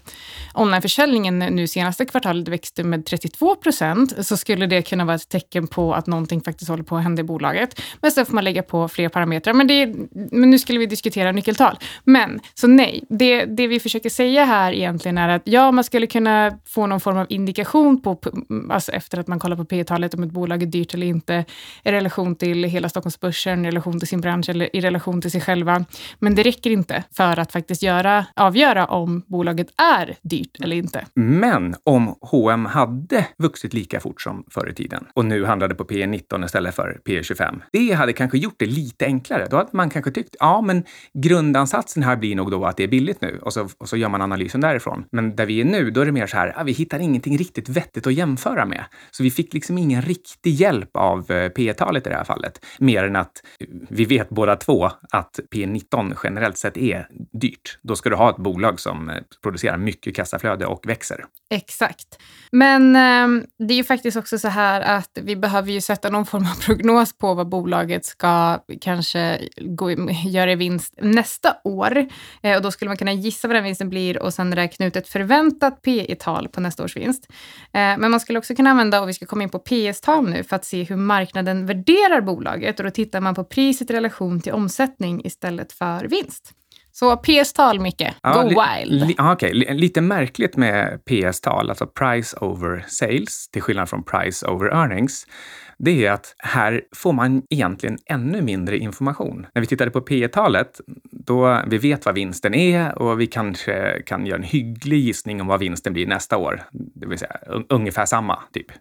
onlineförsäljningen 0.54 1.40
nu 1.40 1.68
senaste 1.68 2.06
kvartalet 2.06 2.48
växte 2.48 2.84
med 2.84 3.06
32 3.06 3.56
procent, 3.56 4.26
så 4.26 4.38
skulle 4.38 4.68
det 4.68 4.82
kunna 4.82 5.06
vara 5.06 5.16
ett 5.16 5.30
tecken 5.30 5.68
på 5.68 5.94
att 5.94 6.08
någonting 6.08 6.42
faktiskt 6.42 6.70
håller 6.70 6.84
på 6.84 6.98
att 6.98 7.04
hända 7.04 7.22
i 7.22 7.24
bolaget. 7.24 7.82
Men 8.02 8.12
sen 8.12 8.26
får 8.26 8.34
man 8.34 8.44
lägga 8.44 8.64
på 8.64 8.88
fler 8.88 9.10
parametrar. 9.10 9.54
Men, 9.54 9.68
det, 9.68 9.86
men 10.32 10.50
nu 10.50 10.60
skulle 10.60 10.80
vi 10.80 10.86
diskutera 10.86 11.32
nyckeltal. 11.32 11.78
Men, 12.04 12.40
så 12.54 12.68
nej, 12.68 13.04
det, 13.10 13.46
det 13.46 13.68
vi 13.68 13.80
försöker 13.80 14.10
säga 14.10 14.46
här 14.46 14.74
egentligen 14.74 15.18
är 15.18 15.30
att 15.30 15.42
ja, 15.46 15.72
man 15.72 15.84
skulle 15.84 16.08
kunna 16.08 16.60
få 16.66 16.88
någon 16.88 17.00
form 17.00 17.18
av 17.18 17.26
indikation 17.30 18.02
på, 18.02 18.18
mm, 18.50 18.72
alltså 18.72 18.92
efter 18.92 19.20
att 19.20 19.28
man 19.28 19.40
kollar 19.40 19.56
på 19.56 19.66
P-talet, 19.66 20.14
om 20.14 20.24
ett 20.24 20.32
bolag 20.32 20.64
är 20.64 20.68
dyrt 20.68 20.94
eller 20.94 21.08
inte, 21.08 21.46
i 21.84 21.92
relation 21.92 22.36
till 22.36 22.64
hela 22.64 22.90
Stockholmsbörsen, 22.90 23.66
i 23.66 23.68
relation 23.68 24.00
till 24.00 24.08
sin 24.08 24.22
bransch 24.22 24.50
eller 24.50 24.76
i 24.76 24.82
relation 24.82 25.22
till 25.22 25.32
sig 25.32 25.42
själva. 25.42 25.86
Men 26.20 26.36
det 26.36 26.44
räcker 26.44 26.72
inte 26.72 26.97
för 27.18 27.40
att 27.40 27.52
faktiskt 27.52 27.84
göra, 27.84 28.26
avgöra 28.36 28.86
om 28.86 29.24
bolaget 29.28 29.68
är 29.78 30.16
dyrt 30.22 30.62
eller 30.62 30.76
inte. 30.76 31.06
Men 31.16 31.76
om 31.84 32.16
H&M 32.22 32.66
hade 32.66 33.28
vuxit 33.38 33.74
lika 33.74 34.00
fort 34.00 34.22
som 34.22 34.44
förr 34.52 34.70
i 34.70 34.74
tiden 34.74 35.06
och 35.14 35.26
nu 35.26 35.46
handlade 35.46 35.76
på 35.76 35.84
P 35.84 36.08
19 36.08 36.44
istället 36.44 36.76
för 36.76 37.00
P 37.06 37.24
25. 37.24 37.62
Det 37.72 37.94
hade 37.94 38.14
kanske 38.14 38.38
gjort 38.38 38.56
det 38.58 38.66
lite 38.66 39.06
enklare. 39.06 39.48
Då 39.50 39.58
hade 39.58 39.70
man 39.72 39.90
kanske 39.90 40.12
tyckt, 40.12 40.36
ja, 40.40 40.62
men 40.62 40.84
grundansatsen 41.14 42.04
här 42.04 42.16
blir 42.16 42.36
nog 42.36 42.52
då 42.52 42.66
att 42.66 42.78
det 42.78 42.84
är 42.84 42.88
billigt 42.88 43.22
nu 43.22 43.40
och 43.42 43.54
så, 43.54 43.70
och 43.78 43.90
så 43.90 43.98
gör 43.98 44.10
man 44.10 44.22
analysen 44.22 44.62
därifrån. 44.62 45.06
Men 45.12 45.36
där 45.36 45.46
vi 45.46 45.62
är 45.62 45.66
nu, 45.66 45.92
då 45.92 46.02
är 46.02 46.06
det 46.06 46.12
mer 46.12 46.28
så 46.28 46.38
här, 46.38 46.54
ja, 46.58 46.64
vi 46.64 46.72
hittar 46.72 47.00
ingenting 47.00 47.38
riktigt 47.38 47.70
vettigt 47.70 48.08
att 48.08 48.14
jämföra 48.14 48.66
med. 48.66 48.86
Så 49.12 49.24
vi 49.24 49.32
fick 49.32 49.54
liksom 49.54 49.78
ingen 49.78 50.02
riktig 50.02 50.54
hjälp 50.54 50.90
av 50.94 51.32
eh, 51.32 51.50
P-talet 51.50 52.08
i 52.08 52.10
det 52.10 52.16
här 52.16 52.24
fallet. 52.24 52.66
Mer 52.80 53.04
än 53.04 53.16
att 53.16 53.44
vi 53.90 54.06
vet 54.06 54.30
båda 54.30 54.56
två 54.56 54.90
att 55.12 55.40
P 55.54 55.66
19 55.66 56.14
generellt 56.24 56.58
sett 56.58 56.77
är 56.78 57.08
dyrt. 57.34 57.80
Då 57.82 57.96
ska 57.96 58.10
du 58.10 58.16
ha 58.16 58.30
ett 58.30 58.38
bolag 58.38 58.80
som 58.80 59.10
eh, 59.10 59.16
producerar 59.44 59.78
mycket 59.78 60.16
kassaflöde 60.16 60.66
och 60.66 60.90
växer. 60.90 61.26
Exakt. 61.50 62.20
Men 62.52 62.96
eh, 62.96 63.44
det 63.60 63.74
är 63.74 63.78
ju 63.78 63.84
faktiskt 63.84 64.18
också 64.18 64.40
så 64.40 64.48
här 64.48 64.82
att 64.82 65.18
vi 65.22 65.36
behöver 65.36 65.72
ju 65.72 65.82
sätta 65.82 66.10
någon 66.10 66.26
form 66.26 66.44
av 66.44 66.62
prognos 66.66 67.18
på 67.18 67.34
vad 67.34 67.50
bolaget 67.50 68.06
ska 68.06 68.60
kanske 68.82 69.40
gå, 69.62 69.92
göra 70.26 70.52
i 70.52 70.56
vinst 70.56 70.94
nästa 71.02 71.56
år. 71.64 72.08
Eh, 72.42 72.56
och 72.56 72.62
då 72.62 72.72
skulle 72.72 72.90
man 72.90 72.98
kunna 72.98 73.14
gissa 73.14 73.48
vad 73.48 73.56
den 73.56 73.64
vinsten 73.64 73.90
blir 73.90 74.24
och 74.24 74.34
sen 74.34 74.56
räkna 74.56 74.86
ut 74.86 74.96
ett 74.96 75.08
förväntat 75.08 75.82
P 75.82 76.16
tal 76.20 76.50
på 76.50 76.62
nästa 76.62 76.84
års 76.84 76.96
vinst. 76.96 77.28
Eh, 77.74 77.98
men 77.98 78.12
man 78.12 78.20
skulle 78.20 78.40
också 78.40 78.56
kunna 78.56 78.70
använda, 78.70 79.02
och 79.02 79.10
vi 79.10 79.14
ska 79.14 79.26
komma 79.26 79.44
in 79.44 79.50
på 79.50 79.60
PS-tal 79.60 80.30
nu, 80.30 80.44
för 80.44 80.56
att 80.56 80.66
se 80.66 80.84
hur 80.84 80.96
marknaden 80.96 81.66
värderar 81.66 82.22
bolaget. 82.22 82.80
Och 82.80 82.86
då 82.86 82.92
tittar 82.92 83.22
man 83.22 83.36
på 83.36 83.44
priset 83.44 83.90
i 83.90 83.94
relation 83.94 84.42
till 84.42 84.54
omsättning 84.54 85.26
istället 85.26 85.74
för 85.74 86.06
vinst. 86.06 86.54
Så 87.00 87.18
PS-tal, 87.18 87.80
Micke. 87.80 88.14
Ja, 88.24 88.44
Go 88.44 88.50
wild. 88.50 89.08
Li, 89.08 89.16
okay. 89.34 89.54
Lite 89.54 90.02
märkligt 90.02 90.58
med 90.58 91.00
PS-tal, 91.06 91.70
alltså 91.70 91.88
price 91.88 92.38
over 92.42 92.86
sales, 92.88 93.50
till 93.50 93.62
skillnad 93.62 93.90
från 93.90 94.04
price 94.04 94.48
over 94.48 94.68
earnings 94.68 95.26
det 95.80 96.06
är 96.06 96.12
att 96.12 96.36
här 96.38 96.82
får 96.96 97.14
man 97.14 97.44
egentligen 97.50 97.98
ännu 98.06 98.42
mindre 98.42 98.78
information. 98.78 99.46
När 99.56 99.62
vi 99.62 99.68
tittade 99.68 99.92
på 99.92 100.02
P 100.02 100.28
talet 100.28 100.82
då 101.28 101.62
vi 101.68 101.78
vet 101.78 102.06
vad 102.06 102.16
vinsten 102.16 102.54
är 102.54 103.02
och 103.02 103.22
vi 103.22 103.28
kanske 103.28 104.02
kan 104.06 104.26
göra 104.26 104.38
en 104.38 104.44
hygglig 104.44 105.00
gissning 105.00 105.42
om 105.42 105.48
vad 105.48 105.60
vinsten 105.60 105.94
blir 105.94 106.08
nästa 106.08 106.38
år. 106.38 106.64
Det 106.72 107.08
vill 107.08 107.20
säga 107.20 107.38
ungefär 107.70 108.06
samma, 108.06 108.40
typ. 108.54 108.72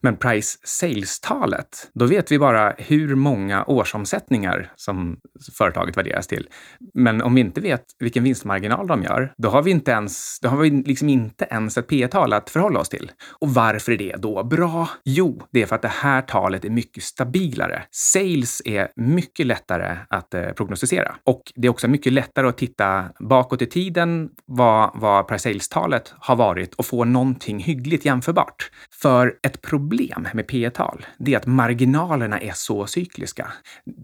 Men 0.00 0.16
price 0.16 0.58
sales-talet, 0.62 1.90
då 1.94 2.06
vet 2.06 2.32
vi 2.32 2.38
bara 2.38 2.74
hur 2.78 3.14
många 3.14 3.64
årsomsättningar 3.64 4.72
som 4.76 5.16
företaget 5.58 5.96
värderas 5.96 6.26
till. 6.26 6.48
Men 6.94 7.22
om 7.22 7.34
vi 7.34 7.40
inte 7.40 7.60
vet 7.60 7.84
vilken 7.98 8.24
vinstmarginal 8.24 8.86
de 8.86 9.02
gör, 9.02 9.32
då 9.36 9.48
har 9.48 9.62
vi 9.62 9.70
inte 9.70 9.90
ens, 9.90 10.40
då 10.40 10.48
har 10.48 10.56
vi 10.56 10.70
liksom 10.70 11.08
inte 11.08 11.46
ens 11.50 11.78
ett 11.78 11.86
P 11.86 12.08
tal 12.08 12.32
att 12.32 12.50
förhålla 12.50 12.80
oss 12.80 12.88
till. 12.88 13.12
Och 13.40 13.48
varför 13.48 13.92
är 13.92 13.98
det 13.98 14.16
då 14.18 14.44
bra? 14.44 14.88
Jo, 15.04 15.42
det 15.52 15.62
är 15.62 15.66
för 15.66 15.74
att 15.74 15.82
det 15.82 15.88
här 15.88 16.22
talet 16.22 16.64
är 16.64 16.70
mycket 16.70 17.02
stabilare. 17.02 17.82
Sales 17.90 18.62
är 18.64 18.88
mycket 18.96 19.46
lättare 19.46 19.96
att 20.08 20.34
eh, 20.34 20.48
prognostisera 20.48 21.16
och 21.24 21.42
det 21.64 21.68
är 21.68 21.70
också 21.70 21.88
mycket 21.88 22.12
lättare 22.12 22.48
att 22.48 22.58
titta 22.58 23.04
bakåt 23.18 23.62
i 23.62 23.66
tiden 23.66 24.30
vad, 24.46 24.90
vad 24.94 25.28
price 25.28 25.48
sales-talet 25.48 26.14
har 26.18 26.36
varit 26.36 26.74
och 26.74 26.86
få 26.86 27.04
någonting 27.04 27.58
hyggligt 27.58 28.04
jämförbart. 28.04 28.70
För 29.02 29.34
ett 29.42 29.62
problem 29.62 30.28
med 30.34 30.46
P 30.46 30.70
tal 30.70 31.06
det 31.18 31.34
är 31.34 31.36
att 31.36 31.46
marginalerna 31.46 32.40
är 32.40 32.52
så 32.54 32.86
cykliska. 32.86 33.52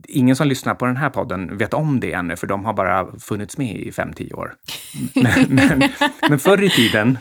Ingen 0.09 0.37
som 0.37 0.49
lyssnar 0.49 0.75
på 0.75 0.87
den 0.87 0.97
här 0.97 1.11
podden 1.11 1.59
vet 1.59 1.75
om 1.75 2.01
det 2.01 2.13
ännu, 2.13 2.37
för 2.37 2.47
de 2.47 2.65
har 2.65 2.73
bara 2.73 3.19
funnits 3.19 3.59
med 3.59 3.77
i 3.77 3.91
5-10 3.91 4.35
år. 4.35 4.55
Men, 5.15 5.47
men, 5.49 5.91
men 6.29 6.39
förr 6.39 6.63
i 6.63 6.71
tiden 6.71 7.19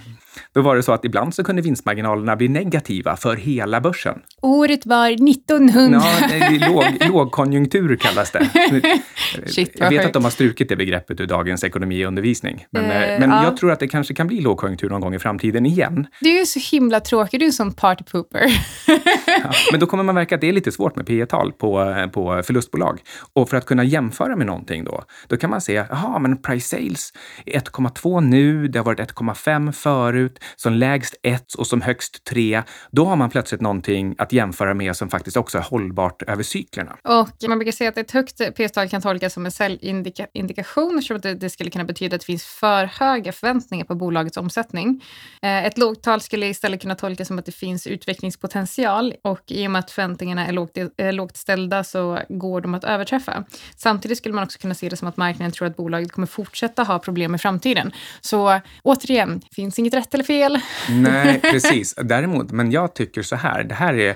då 0.53 0.61
var 0.61 0.75
det 0.75 0.83
så 0.83 0.91
att 0.91 1.05
ibland 1.05 1.33
så 1.33 1.43
kunde 1.43 1.61
vinstmarginalerna 1.61 2.35
bli 2.35 2.47
negativa 2.47 3.15
för 3.15 3.35
hela 3.35 3.81
börsen. 3.81 4.19
Året 4.41 4.85
var 4.85 5.09
1900. 5.29 6.01
Ja, 6.39 6.67
låg, 6.69 6.83
lågkonjunktur 7.09 7.95
kallas 7.95 8.31
det. 8.31 8.49
Shit, 9.45 9.71
jag 9.75 9.89
vet 9.89 10.05
att 10.05 10.13
de 10.13 10.23
har 10.23 10.31
strukit 10.31 10.69
det 10.69 10.75
begreppet 10.75 11.19
ur 11.19 11.25
dagens 11.25 11.63
ekonomiundervisning. 11.63 12.65
Men, 12.71 12.83
uh, 12.83 13.19
men 13.19 13.29
ja. 13.29 13.43
jag 13.43 13.57
tror 13.57 13.71
att 13.71 13.79
det 13.79 13.87
kanske 13.87 14.13
kan 14.13 14.27
bli 14.27 14.41
lågkonjunktur 14.41 14.89
någon 14.89 15.01
gång 15.01 15.15
i 15.15 15.19
framtiden 15.19 15.65
igen. 15.65 16.07
Du 16.21 16.39
är 16.39 16.45
så 16.45 16.59
himla 16.75 16.99
tråkig, 16.99 17.39
du 17.39 17.45
är 17.45 17.51
som 17.51 17.73
partypooper. 17.73 18.39
ja, 19.27 19.51
men 19.71 19.79
då 19.79 19.85
kommer 19.85 20.03
man 20.03 20.15
märka 20.15 20.35
att 20.35 20.41
det 20.41 20.49
är 20.49 20.53
lite 20.53 20.71
svårt 20.71 20.95
med 20.95 21.07
P 21.07 21.25
tal 21.25 21.51
på, 21.51 21.95
på 22.13 22.43
förlustbolag. 22.43 22.99
Och 23.33 23.49
för 23.49 23.57
att 23.57 23.65
kunna 23.65 23.83
jämföra 23.83 24.35
med 24.35 24.47
någonting 24.47 24.83
då, 24.83 25.03
då 25.27 25.37
kan 25.37 25.49
man 25.49 25.61
se, 25.61 25.73
jaha, 25.73 26.19
men 26.19 26.41
price 26.41 26.77
sales 26.77 27.13
är 27.45 27.59
1,2 27.59 28.21
nu, 28.21 28.67
det 28.67 28.79
har 28.79 28.85
varit 28.85 28.99
1,5 28.99 29.71
förut 30.19 30.39
som 30.55 30.73
lägst 30.73 31.15
ett 31.23 31.53
och 31.53 31.67
som 31.67 31.81
högst 31.81 32.23
tre, 32.23 32.63
då 32.91 33.05
har 33.05 33.15
man 33.15 33.29
plötsligt 33.29 33.61
någonting 33.61 34.15
att 34.17 34.33
jämföra 34.33 34.73
med 34.73 34.95
som 34.95 35.09
faktiskt 35.09 35.37
också 35.37 35.57
är 35.57 35.61
hållbart 35.61 36.21
över 36.21 36.43
cyklerna. 36.43 36.97
Och 37.03 37.49
man 37.49 37.59
brukar 37.59 37.71
säga 37.71 37.89
att 37.89 37.97
ett 37.97 38.11
högt 38.11 38.41
P-tal 38.55 38.89
kan 38.89 39.01
tolkas 39.01 39.33
som 39.33 39.45
en 39.45 39.51
säljindikation 39.51 40.97
eftersom 40.97 41.21
det, 41.21 41.33
det 41.33 41.49
skulle 41.49 41.69
kunna 41.69 41.83
betyda 41.83 42.15
att 42.15 42.21
det 42.21 42.25
finns 42.25 42.45
för 42.45 42.85
höga 42.85 43.31
förväntningar 43.31 43.85
på 43.85 43.95
bolagets 43.95 44.37
omsättning. 44.37 45.03
Eh, 45.41 45.65
ett 45.65 45.77
lågt 45.77 46.03
tal 46.03 46.21
skulle 46.21 46.47
istället 46.47 46.81
kunna 46.81 46.95
tolkas 46.95 47.27
som 47.27 47.39
att 47.39 47.45
det 47.45 47.51
finns 47.51 47.87
utvecklingspotential 47.87 49.13
och 49.23 49.41
i 49.47 49.67
och 49.67 49.71
med 49.71 49.79
att 49.79 49.91
förväntningarna 49.91 50.47
är 50.47 50.51
lågt, 50.51 50.77
är 50.97 51.11
lågt 51.11 51.37
ställda 51.37 51.83
så 51.83 52.19
går 52.29 52.61
de 52.61 52.73
att 52.73 52.83
överträffa. 52.83 53.43
Samtidigt 53.77 54.17
skulle 54.17 54.35
man 54.35 54.43
också 54.43 54.59
kunna 54.59 54.73
se 54.73 54.89
det 54.89 54.97
som 54.97 55.07
att 55.07 55.17
marknaden 55.17 55.51
tror 55.51 55.67
att 55.67 55.77
bolaget 55.77 56.11
kommer 56.11 56.27
fortsätta 56.27 56.83
ha 56.83 56.99
problem 56.99 57.35
i 57.35 57.37
framtiden. 57.37 57.91
Så 58.21 58.59
återigen, 58.83 59.41
finns 59.51 59.79
inget 59.79 59.93
rätt 59.93 60.08
eller 60.13 60.23
fel. 60.23 60.59
Nej, 60.89 61.39
precis. 61.51 61.95
Däremot, 61.95 62.51
men 62.51 62.71
jag 62.71 62.95
tycker 62.95 63.21
så 63.21 63.35
här, 63.35 63.63
det 63.63 63.75
här 63.75 63.93
är 63.93 64.15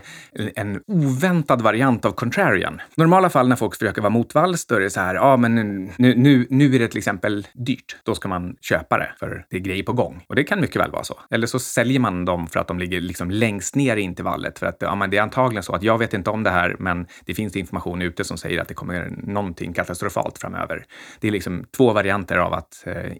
en 0.55 0.81
oväntad 0.87 1.61
variant 1.61 2.05
av 2.05 2.11
contrarian. 2.11 2.73
I 2.75 3.01
normala 3.01 3.29
fall 3.29 3.47
när 3.47 3.55
folk 3.55 3.75
försöker 3.75 4.01
vara 4.01 4.09
motvalls, 4.09 4.65
då 4.65 4.75
är 4.75 4.79
det 4.79 4.89
så 4.89 4.99
här, 4.99 5.15
ja 5.15 5.37
men 5.37 5.55
nu, 5.97 6.15
nu, 6.15 6.47
nu 6.49 6.75
är 6.75 6.79
det 6.79 6.87
till 6.87 6.97
exempel 6.97 7.47
dyrt. 7.53 7.97
Då 8.03 8.15
ska 8.15 8.27
man 8.27 8.55
köpa 8.61 8.97
det, 8.97 9.11
för 9.19 9.45
det 9.49 9.57
är 9.57 9.61
grejer 9.61 9.83
på 9.83 9.93
gång. 9.93 10.23
Och 10.27 10.35
det 10.35 10.43
kan 10.43 10.61
mycket 10.61 10.81
väl 10.81 10.91
vara 10.91 11.03
så. 11.03 11.19
Eller 11.31 11.47
så 11.47 11.59
säljer 11.59 11.99
man 11.99 12.25
dem 12.25 12.47
för 12.47 12.59
att 12.59 12.67
de 12.67 12.79
ligger 12.79 13.01
liksom 13.01 13.31
längst 13.31 13.75
ner 13.75 13.97
i 13.97 14.01
intervallet. 14.01 14.59
För 14.59 14.65
att 14.65 14.77
ja, 14.79 14.95
men 14.95 15.09
det 15.09 15.17
är 15.17 15.21
antagligen 15.21 15.63
så 15.63 15.75
att 15.75 15.83
jag 15.83 15.97
vet 15.97 16.13
inte 16.13 16.29
om 16.29 16.43
det 16.43 16.49
här, 16.49 16.75
men 16.79 17.07
det 17.25 17.33
finns 17.33 17.55
information 17.55 18.01
ute 18.01 18.23
som 18.23 18.37
säger 18.37 18.61
att 18.61 18.67
det 18.67 18.73
kommer 18.73 19.09
någonting 19.23 19.73
katastrofalt 19.73 20.37
framöver. 20.37 20.85
Det 21.19 21.27
är 21.27 21.31
liksom 21.31 21.65
två 21.77 21.93
varianter 21.93 22.37
av 22.37 22.53
att 22.53 22.83
eh, 22.85 23.13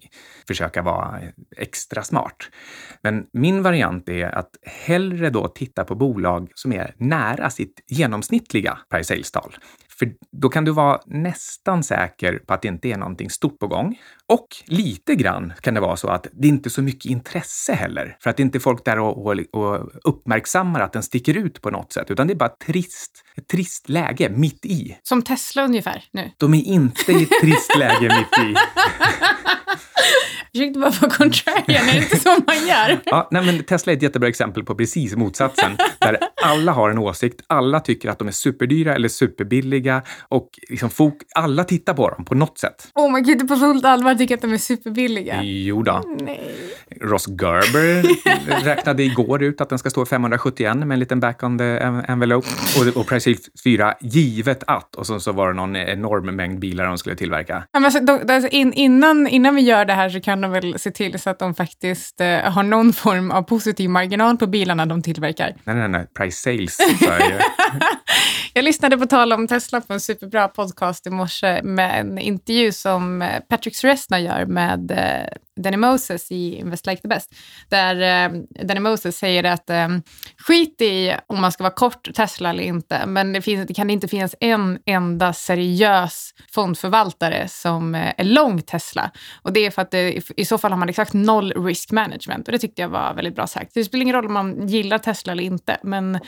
försöka 0.47 0.81
vara 0.81 1.19
extra 1.57 2.03
smart. 2.03 2.37
Men 3.01 3.25
min 3.33 3.63
variant 3.63 4.09
är 4.09 4.35
att 4.35 4.49
hellre 4.85 5.29
då 5.29 5.47
titta 5.47 5.83
på 5.83 5.95
bolag 5.95 6.51
som 6.55 6.73
är 6.73 6.95
nära 6.97 7.49
sitt 7.49 7.83
genomsnittliga 7.87 8.77
price 8.89 9.13
sales-tal. 9.13 9.55
För 9.99 10.11
då 10.31 10.49
kan 10.49 10.65
du 10.65 10.71
vara 10.71 11.01
nästan 11.05 11.83
säker 11.83 12.39
på 12.47 12.53
att 12.53 12.61
det 12.61 12.67
inte 12.67 12.87
är 12.87 12.97
någonting 12.97 13.29
stort 13.29 13.59
på 13.59 13.67
gång. 13.67 13.99
Och 14.27 14.47
lite 14.65 15.15
grann 15.15 15.53
kan 15.61 15.73
det 15.73 15.79
vara 15.79 15.95
så 15.95 16.07
att 16.07 16.27
det 16.31 16.47
inte 16.47 16.67
är 16.67 16.71
så 16.71 16.81
mycket 16.81 17.05
intresse 17.05 17.73
heller. 17.73 18.17
För 18.19 18.29
att 18.29 18.37
det 18.37 18.43
inte 18.43 18.57
är 18.57 18.59
folk 18.59 18.85
där 18.85 18.99
och, 18.99 19.25
och, 19.25 19.35
och 19.53 19.89
uppmärksammar 20.03 20.79
att 20.79 20.93
den 20.93 21.03
sticker 21.03 21.37
ut 21.37 21.61
på 21.61 21.69
något 21.69 21.93
sätt, 21.93 22.11
utan 22.11 22.27
det 22.27 22.33
är 22.33 22.35
bara 22.35 22.49
trist, 22.49 23.23
ett 23.35 23.47
trist 23.47 23.89
läge 23.89 24.29
mitt 24.29 24.65
i. 24.65 24.97
Som 25.03 25.21
Tesla 25.21 25.63
ungefär 25.63 26.03
nu? 26.11 26.31
De 26.37 26.53
är 26.53 26.63
inte 26.63 27.11
i 27.11 27.23
ett 27.23 27.41
trist 27.41 27.77
läge 27.77 28.01
mitt 28.01 28.47
i. 28.49 28.55
Försökte 30.55 30.79
bara 30.79 30.91
vara 31.01 31.11
contrarian, 31.11 31.89
är 31.89 31.93
det 31.93 31.97
inte 31.97 32.19
så 32.19 32.29
man 32.29 32.67
gör? 32.67 32.99
Ja, 33.05 33.27
nej, 33.31 33.45
men 33.45 33.63
Tesla 33.63 33.91
är 33.91 33.97
ett 33.97 34.03
jättebra 34.03 34.29
exempel 34.29 34.63
på 34.63 34.75
precis 34.75 35.15
motsatsen. 35.15 35.77
Där 35.99 36.17
alla 36.43 36.71
har 36.71 36.89
en 36.89 36.97
åsikt, 36.97 37.41
alla 37.47 37.79
tycker 37.79 38.09
att 38.09 38.19
de 38.19 38.27
är 38.27 38.31
superdyra 38.31 38.95
eller 38.95 39.07
superbilliga 39.07 40.01
och 40.21 40.49
liksom 40.69 40.89
folk, 40.89 41.15
alla 41.35 41.63
tittar 41.63 41.93
på 41.93 42.09
dem 42.09 42.25
på 42.25 42.35
något 42.35 42.57
sätt. 42.57 42.87
Åh, 42.93 43.05
oh, 43.05 43.11
man 43.11 43.23
kan 43.23 43.33
inte 43.33 43.45
på 43.45 43.55
fullt 43.55 43.85
allvar 43.85 44.15
tycka 44.15 44.35
att 44.35 44.41
de 44.41 44.53
är 44.53 44.57
superbilliga. 44.57 45.43
Jo 45.43 45.83
då. 45.83 46.03
Nej. 46.19 46.53
Ross 47.01 47.27
Gerber 47.27 48.03
räknade 48.65 49.03
igår 49.03 49.43
ut 49.43 49.61
att 49.61 49.69
den 49.69 49.79
ska 49.79 49.89
stå 49.89 50.05
571 50.05 50.77
med 50.77 50.91
en 50.91 50.99
liten 50.99 51.19
back 51.19 51.43
on 51.43 51.57
the 51.57 51.77
envelope. 52.07 52.47
Och, 52.79 52.97
och 52.97 53.07
Price 53.07 53.35
4, 53.63 53.93
givet 54.01 54.63
att. 54.67 54.95
Och 54.95 55.07
så, 55.07 55.19
så 55.19 55.31
var 55.31 55.47
det 55.47 55.53
någon 55.53 55.75
enorm 55.75 56.35
mängd 56.35 56.59
bilar 56.59 56.85
de 56.85 56.97
skulle 56.97 57.15
tillverka. 57.15 57.63
Ja, 57.71 57.79
men 57.79 57.85
alltså, 57.85 57.99
då, 57.99 58.33
alltså 58.33 58.49
in, 58.49 58.73
innan, 58.73 59.27
innan 59.27 59.55
vi 59.55 59.61
gör 59.61 59.85
det 59.85 59.93
här 59.93 60.09
så 60.09 60.21
kan 60.21 60.42
de 60.43 60.51
väl 60.51 60.79
se 60.79 60.91
till 60.91 61.19
så 61.19 61.29
att 61.29 61.39
de 61.39 61.55
faktiskt 61.55 62.21
eh, 62.21 62.39
har 62.39 62.63
någon 62.63 62.93
form 62.93 63.31
av 63.31 63.41
positiv 63.41 63.89
marginal 63.89 64.37
på 64.37 64.47
bilarna 64.47 64.85
de 64.85 65.01
tillverkar. 65.01 65.55
Nej, 65.63 65.75
nej, 65.75 65.89
nej. 65.89 66.07
Price 66.17 66.37
sales. 66.37 66.77
jag 68.53 68.65
lyssnade 68.65 68.97
på 68.97 69.05
tal 69.05 69.33
om 69.33 69.47
Tesla 69.47 69.81
på 69.81 69.93
en 69.93 69.99
superbra 69.99 70.47
podcast 70.47 71.07
i 71.07 71.09
morse 71.09 71.63
med 71.63 71.99
en 71.99 72.17
intervju 72.17 72.71
som 72.71 73.21
eh, 73.21 73.39
Patrick 73.49 73.75
Suresna 73.75 74.19
gör 74.19 74.45
med 74.45 74.91
eh, 74.91 75.37
Danny 75.55 75.77
Moses 75.77 76.31
i 76.31 76.55
Invest 76.55 76.87
Like 76.87 77.01
the 77.01 77.07
Best, 77.07 77.35
där 77.69 78.25
eh, 78.25 78.31
Danny 78.65 78.79
Moses 78.79 79.17
säger 79.17 79.43
att 79.43 79.69
eh, 79.69 79.87
skit 80.37 80.81
i 80.81 81.13
om 81.27 81.41
man 81.41 81.51
ska 81.51 81.63
vara 81.63 81.73
kort 81.73 82.13
Tesla 82.15 82.49
eller 82.49 82.63
inte, 82.63 83.05
men 83.05 83.33
det, 83.33 83.41
finns, 83.41 83.67
det 83.67 83.73
kan 83.73 83.89
inte 83.89 84.07
finnas 84.07 84.35
en 84.39 84.79
enda 84.85 85.33
seriös 85.33 86.33
fondförvaltare 86.51 87.47
som 87.47 87.95
eh, 87.95 88.13
är 88.17 88.23
lång 88.23 88.61
Tesla. 88.61 89.11
Och 89.41 89.53
det 89.53 89.65
är 89.65 89.71
för 89.71 89.81
att 89.81 89.91
det, 89.91 90.21
i 90.37 90.45
så 90.45 90.57
fall 90.57 90.71
har 90.71 90.79
man 90.79 90.89
exakt 90.89 91.13
noll 91.13 91.51
risk 91.51 91.91
management 91.91 92.47
och 92.47 92.51
det 92.51 92.59
tyckte 92.59 92.81
jag 92.81 92.89
var 92.89 93.13
väldigt 93.13 93.35
bra 93.35 93.47
sagt. 93.47 93.71
Det 93.73 93.83
spelar 93.83 94.01
ingen 94.01 94.15
roll 94.15 94.25
om 94.25 94.33
man 94.33 94.67
gillar 94.67 94.97
Tesla 94.97 95.31
eller 95.31 95.43
inte, 95.43 95.77
men 95.83 96.19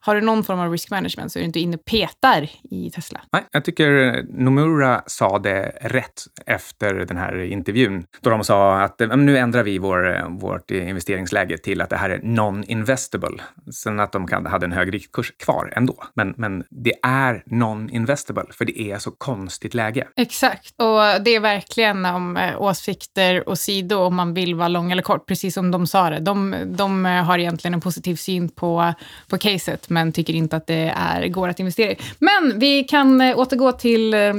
har 0.00 0.14
du 0.14 0.20
någon 0.20 0.44
form 0.44 0.60
av 0.60 0.72
risk 0.72 0.90
management 0.90 1.32
så 1.32 1.38
är 1.38 1.40
du 1.40 1.46
inte 1.46 1.60
inne 1.60 1.76
och 1.76 1.84
petar 1.84 2.48
i 2.70 2.90
Tesla. 2.90 3.20
Nej, 3.32 3.44
jag 3.52 3.64
tycker 3.64 4.22
Nomura 4.28 5.02
sa 5.06 5.38
det 5.38 5.72
rätt 5.80 6.22
efter 6.46 6.94
den 6.94 7.16
här 7.16 7.42
intervjun, 7.42 8.04
då 8.20 8.30
de 8.30 8.44
sa 8.44 8.80
att 8.80 9.00
nu 9.16 9.38
ändrar 9.38 9.62
vi 9.62 9.78
vår, 9.78 10.28
vårt 10.40 10.70
investeringsläge 10.70 11.58
till 11.58 11.80
att 11.80 11.90
det 11.90 11.96
här 11.96 12.10
är 12.10 12.18
non-investable. 12.18 13.40
Sen 13.72 14.00
att 14.00 14.12
de 14.12 14.26
kan, 14.26 14.46
hade 14.46 14.66
en 14.66 14.72
hög 14.72 14.94
riktkurs 14.94 15.32
kvar 15.36 15.72
ändå. 15.76 16.04
Men, 16.14 16.34
men 16.36 16.64
det 16.70 16.94
är 17.02 17.42
non-investable, 17.46 18.52
för 18.52 18.64
det 18.64 18.80
är 18.80 18.98
så 18.98 19.10
konstigt 19.10 19.74
läge. 19.74 20.08
Exakt, 20.16 20.74
och 20.76 21.24
det 21.24 21.30
är 21.30 21.40
verkligen 21.40 22.04
om 22.04 22.36
eh, 22.36 22.62
åsikter 22.62 23.48
och 23.50 23.58
sidor 23.58 24.00
om 24.00 24.16
man 24.16 24.34
vill 24.34 24.54
vara 24.54 24.68
lång 24.68 24.92
eller 24.92 25.02
kort, 25.02 25.26
precis 25.26 25.54
som 25.54 25.70
de 25.70 25.86
sa 25.86 26.10
det. 26.10 26.20
De, 26.20 26.56
de 26.66 27.04
har 27.04 27.38
egentligen 27.38 27.74
en 27.74 27.80
positiv 27.80 28.16
syn 28.16 28.48
på, 28.48 28.94
på 29.28 29.38
caset, 29.38 29.90
men 29.90 30.12
tycker 30.12 30.34
inte 30.34 30.56
att 30.56 30.66
det 30.66 30.94
är, 30.96 31.28
går 31.28 31.48
att 31.48 31.60
investera 31.60 31.90
i. 31.90 31.96
Men 32.18 32.58
vi 32.58 32.84
kan 32.84 33.20
eh, 33.20 33.38
återgå 33.38 33.72
till 33.72 34.14
eh, 34.14 34.34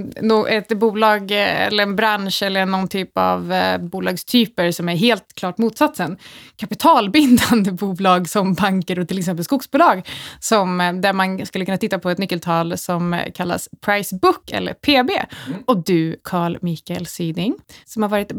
ett 0.50 0.78
bolag 0.80 1.32
eller 1.32 1.84
en 1.84 1.96
bransch 1.96 2.44
eller 2.44 2.66
någon 2.66 2.88
typ 2.88 3.18
av 3.18 3.54
bolag 3.80 4.12
bolagstyper 4.12 4.72
som 4.72 4.90
är 4.90 4.96
helt 4.96 5.34
klart 5.34 5.58
motsatsen. 5.58 6.18
Kapitalbindande 6.56 7.72
bolag 7.80 8.30
som 8.30 8.54
banker 8.54 9.00
och 9.00 9.08
till 9.08 9.20
exempel 9.20 9.46
skogsbolag, 9.46 10.08
som, 10.40 10.82
eh, 10.82 10.94
där 10.94 11.14
man 11.14 11.46
skulle 11.46 11.66
kunna 11.66 11.78
titta 11.78 12.00
på 12.00 12.10
ett 12.10 12.18
nyckeltal 12.18 12.78
som 12.78 13.22
kallas 13.34 13.70
price 13.86 14.16
book 14.16 14.52
eller 14.52 14.74
PB. 14.74 15.12
Mm. 15.48 15.64
Och 15.68 15.84
du, 15.84 16.16
Carl 16.24 16.58
Mikael 16.62 17.06
Syding, 17.06 17.56
som 17.86 18.02
har 18.02 18.10
varit 18.10 18.32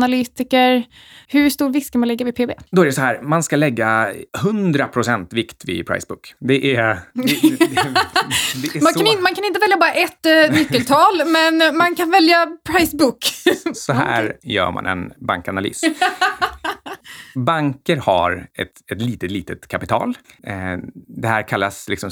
bankanalytiker. 0.00 0.84
Hur 1.28 1.50
stor 1.50 1.70
vikt 1.70 1.86
ska 1.86 1.98
man 1.98 2.08
lägga 2.08 2.24
vid 2.24 2.34
PB? 2.34 2.50
Då 2.70 2.82
är 2.82 2.86
det 2.86 2.92
så 2.92 3.00
här, 3.00 3.22
man 3.22 3.42
ska 3.42 3.56
lägga 3.56 4.12
100% 4.38 5.34
vikt 5.34 5.64
vid 5.64 5.86
price 5.86 6.06
book. 6.08 6.34
Det 6.40 6.76
är... 6.76 6.98
Det, 7.12 7.22
det, 7.22 7.56
det 7.56 8.78
är 8.78 8.82
man, 8.82 8.92
kan 8.92 9.06
in, 9.06 9.22
man, 9.22 9.34
kan 9.34 9.44
inte 9.44 9.60
välja 9.60 9.76
bara 9.76 9.92
ett 9.92 10.26
äh, 10.26 10.58
nyckeltal, 10.58 11.22
men 11.26 11.76
man 11.76 11.94
kan 11.94 12.10
välja 12.10 12.46
price 12.72 12.96
book. 12.96 13.24
så 13.74 13.92
här 13.92 14.24
okay. 14.38 14.38
gör 14.42 14.72
man 14.72 14.86
en 14.86 15.12
bankanalys. 15.26 15.80
Banker 17.34 17.96
har 17.96 18.46
ett, 18.54 18.72
ett 18.92 19.02
litet, 19.02 19.30
litet 19.30 19.68
kapital. 19.68 20.18
Eh, 20.42 20.76
det 20.94 21.28
här 21.28 21.48
kallas 21.48 21.88
liksom 21.88 22.10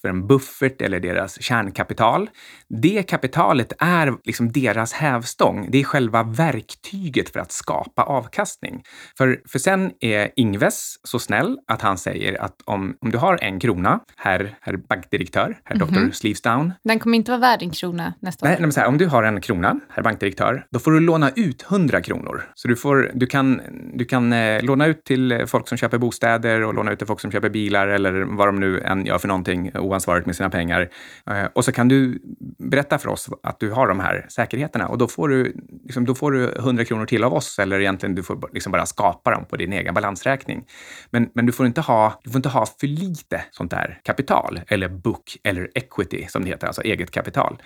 för 0.00 0.08
en 0.08 0.26
buffert 0.26 0.82
eller 0.82 1.00
deras 1.00 1.42
kärnkapital. 1.42 2.30
Det 2.68 3.02
kapitalet 3.02 3.72
är 3.78 4.14
liksom 4.24 4.52
deras 4.52 4.92
hävstång. 4.92 5.68
Det 5.70 5.80
är 5.80 5.84
själva 5.84 6.22
verktyget 6.22 7.30
för 7.30 7.40
att 7.40 7.52
skapa 7.52 8.02
avkastning. 8.02 8.82
För, 9.18 9.40
för 9.48 9.58
sen 9.58 9.92
är 10.00 10.30
Ingves 10.36 10.94
så 11.04 11.18
snäll 11.18 11.58
att 11.66 11.82
han 11.82 11.98
säger 11.98 12.42
att 12.42 12.62
om, 12.64 12.96
om 13.00 13.10
du 13.10 13.18
har 13.18 13.38
en 13.42 13.60
krona, 13.60 14.00
herr, 14.16 14.56
herr 14.60 14.76
bankdirektör, 14.76 15.58
herr 15.64 15.76
mm 15.76 15.88
-hmm. 15.88 16.06
Dr. 16.06 16.12
Sleevesdown. 16.12 16.72
Den 16.84 16.98
kommer 16.98 17.16
inte 17.16 17.30
vara 17.30 17.40
värd 17.40 17.62
en 17.62 17.70
krona 17.70 18.14
nästa 18.20 18.46
nej, 18.46 18.56
år. 18.56 18.60
Nej, 18.60 18.72
här, 18.76 18.86
om 18.86 18.98
du 18.98 19.06
har 19.06 19.22
en 19.22 19.40
krona, 19.40 19.80
herr 19.88 20.02
bankdirektör, 20.02 20.66
då 20.70 20.78
får 20.78 20.90
du 20.90 21.00
låna 21.00 21.30
ut 21.36 21.66
100 21.70 22.00
kronor. 22.00 22.50
Så 22.54 22.68
du, 22.68 22.76
får, 22.76 23.10
du 23.14 23.26
kan, 23.26 23.60
du 23.94 24.04
kan 24.04 24.29
eh, 24.32 24.62
låna 24.62 24.86
ut 24.86 25.04
till 25.04 25.44
folk 25.46 25.68
som 25.68 25.78
köper 25.78 25.98
bostäder 25.98 26.64
och 26.64 26.74
låna 26.74 26.92
ut 26.92 26.98
till 26.98 27.06
folk 27.06 27.20
som 27.20 27.32
köper 27.32 27.48
bilar 27.48 27.88
eller 27.88 28.12
vad 28.12 28.48
de 28.48 28.60
nu 28.60 28.80
än 28.80 29.06
gör 29.06 29.18
för 29.18 29.28
någonting 29.28 29.70
oansvarigt 29.74 30.26
med 30.26 30.36
sina 30.36 30.50
pengar. 30.50 30.90
Eh, 31.30 31.44
och 31.52 31.64
så 31.64 31.72
kan 31.72 31.88
du 31.88 32.22
berätta 32.58 32.98
för 32.98 33.08
oss 33.08 33.28
att 33.42 33.60
du 33.60 33.70
har 33.70 33.88
de 33.88 34.00
här 34.00 34.26
säkerheterna 34.28 34.88
och 34.88 34.98
då 34.98 35.08
får 35.08 35.28
du, 35.28 35.56
liksom, 35.84 36.04
då 36.04 36.14
får 36.14 36.32
du 36.32 36.52
100 36.58 36.84
kronor 36.84 37.06
till 37.06 37.24
av 37.24 37.34
oss 37.34 37.58
eller 37.58 37.80
egentligen 37.80 38.14
du 38.14 38.22
får 38.22 38.50
liksom 38.52 38.72
bara 38.72 38.86
skapa 38.86 39.30
dem 39.30 39.44
på 39.50 39.56
din 39.56 39.72
egen 39.72 39.94
balansräkning. 39.94 40.64
Men, 41.10 41.30
men 41.34 41.46
du, 41.46 41.52
får 41.52 41.66
inte 41.66 41.80
ha, 41.80 42.20
du 42.24 42.30
får 42.30 42.38
inte 42.38 42.48
ha 42.48 42.66
för 42.66 42.86
lite 42.86 43.44
sånt 43.50 43.70
där 43.70 44.00
kapital 44.04 44.60
eller 44.68 44.88
book 44.88 45.36
eller 45.44 45.70
equity 45.74 46.26
som 46.28 46.44
det 46.44 46.48
heter, 46.48 46.66
alltså 46.66 46.82
eget 46.82 47.10
kapital. 47.10 47.62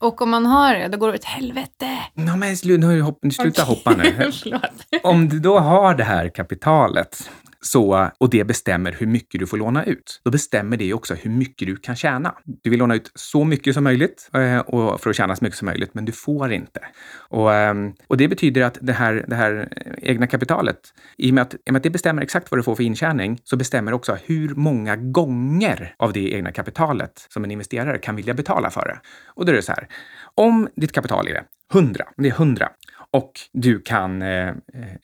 Och 0.00 0.22
om 0.22 0.30
man 0.30 0.46
har 0.46 0.74
det, 0.74 0.88
då 0.88 0.98
går 0.98 1.08
det 1.08 1.14
åt 1.14 1.24
helvete. 1.24 1.98
No, 2.14 2.36
men 2.36 2.56
nu, 2.64 3.00
hopp, 3.00 3.18
sluta 3.32 3.62
okay. 3.62 3.64
hoppa 3.64 3.90
nu. 3.90 4.30
om 5.02 5.28
du 5.28 5.40
då 5.40 5.58
har 5.58 5.94
det 5.94 6.03
det 6.04 6.08
här 6.08 6.28
kapitalet 6.28 7.30
så, 7.60 8.10
och 8.18 8.30
det 8.30 8.44
bestämmer 8.44 8.92
hur 8.92 9.06
mycket 9.06 9.40
du 9.40 9.46
får 9.46 9.56
låna 9.56 9.84
ut. 9.84 10.20
Då 10.24 10.30
bestämmer 10.30 10.76
det 10.76 10.94
också 10.94 11.14
hur 11.14 11.30
mycket 11.30 11.68
du 11.68 11.76
kan 11.76 11.96
tjäna. 11.96 12.34
Du 12.44 12.70
vill 12.70 12.78
låna 12.78 12.94
ut 12.94 13.10
så 13.14 13.44
mycket 13.44 13.74
som 13.74 13.84
möjligt 13.84 14.30
eh, 14.34 14.58
och 14.58 15.00
för 15.00 15.10
att 15.10 15.16
tjäna 15.16 15.36
så 15.36 15.44
mycket 15.44 15.58
som 15.58 15.66
möjligt, 15.66 15.94
men 15.94 16.04
du 16.04 16.12
får 16.12 16.52
inte. 16.52 16.80
Och, 17.16 17.54
ehm, 17.54 17.92
och 18.08 18.16
det 18.16 18.28
betyder 18.28 18.62
att 18.62 18.78
det 18.80 18.92
här, 18.92 19.24
det 19.28 19.34
här 19.34 19.68
egna 20.02 20.26
kapitalet, 20.26 20.78
i 21.18 21.30
och, 21.30 21.34
med 21.34 21.42
att, 21.42 21.54
i 21.54 21.56
och 21.56 21.72
med 21.72 21.76
att 21.76 21.82
det 21.82 21.90
bestämmer 21.90 22.22
exakt 22.22 22.50
vad 22.50 22.58
du 22.58 22.62
får 22.62 22.74
för 22.74 22.84
intjäning, 22.84 23.38
så 23.44 23.56
bestämmer 23.56 23.92
också 23.92 24.18
hur 24.24 24.54
många 24.54 24.96
gånger 24.96 25.94
av 25.98 26.12
det 26.12 26.32
egna 26.32 26.52
kapitalet 26.52 27.26
som 27.28 27.44
en 27.44 27.50
investerare 27.50 27.98
kan 27.98 28.16
vilja 28.16 28.34
betala 28.34 28.70
för 28.70 28.84
det. 28.88 28.98
Och 29.26 29.46
då 29.46 29.52
är 29.52 29.56
det 29.56 29.62
så 29.62 29.72
här, 29.72 29.88
om 30.34 30.68
ditt 30.76 30.92
kapital 30.92 31.28
är 31.28 31.42
100, 31.72 32.04
det 32.16 32.28
är 32.28 32.32
100, 32.32 32.68
och 33.14 33.32
du 33.52 33.80
kan 33.80 34.22
eh, 34.22 34.54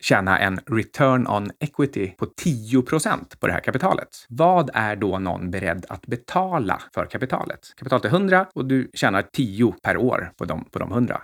tjäna 0.01 0.39
en 0.39 0.61
return 0.67 1.27
on 1.27 1.51
equity 1.61 2.11
på 2.17 2.27
10% 2.27 3.39
på 3.41 3.47
det 3.47 3.53
här 3.53 3.61
kapitalet. 3.61 4.09
Vad 4.29 4.71
är 4.75 4.97
då 4.97 5.19
någon 5.19 5.51
beredd 5.51 5.87
att 5.89 6.07
betala 6.07 6.83
för 6.95 7.07
kapitalet? 7.07 7.61
Kapitalet 7.77 8.05
är 8.05 8.09
100 8.09 8.47
och 8.55 8.65
du 8.65 8.91
tjänar 8.95 9.23
10 9.23 9.75
per 9.83 9.97
år 9.97 10.33
på 10.37 10.45
de, 10.45 10.65
på 10.65 10.79
de 10.79 10.93
100 10.93 11.21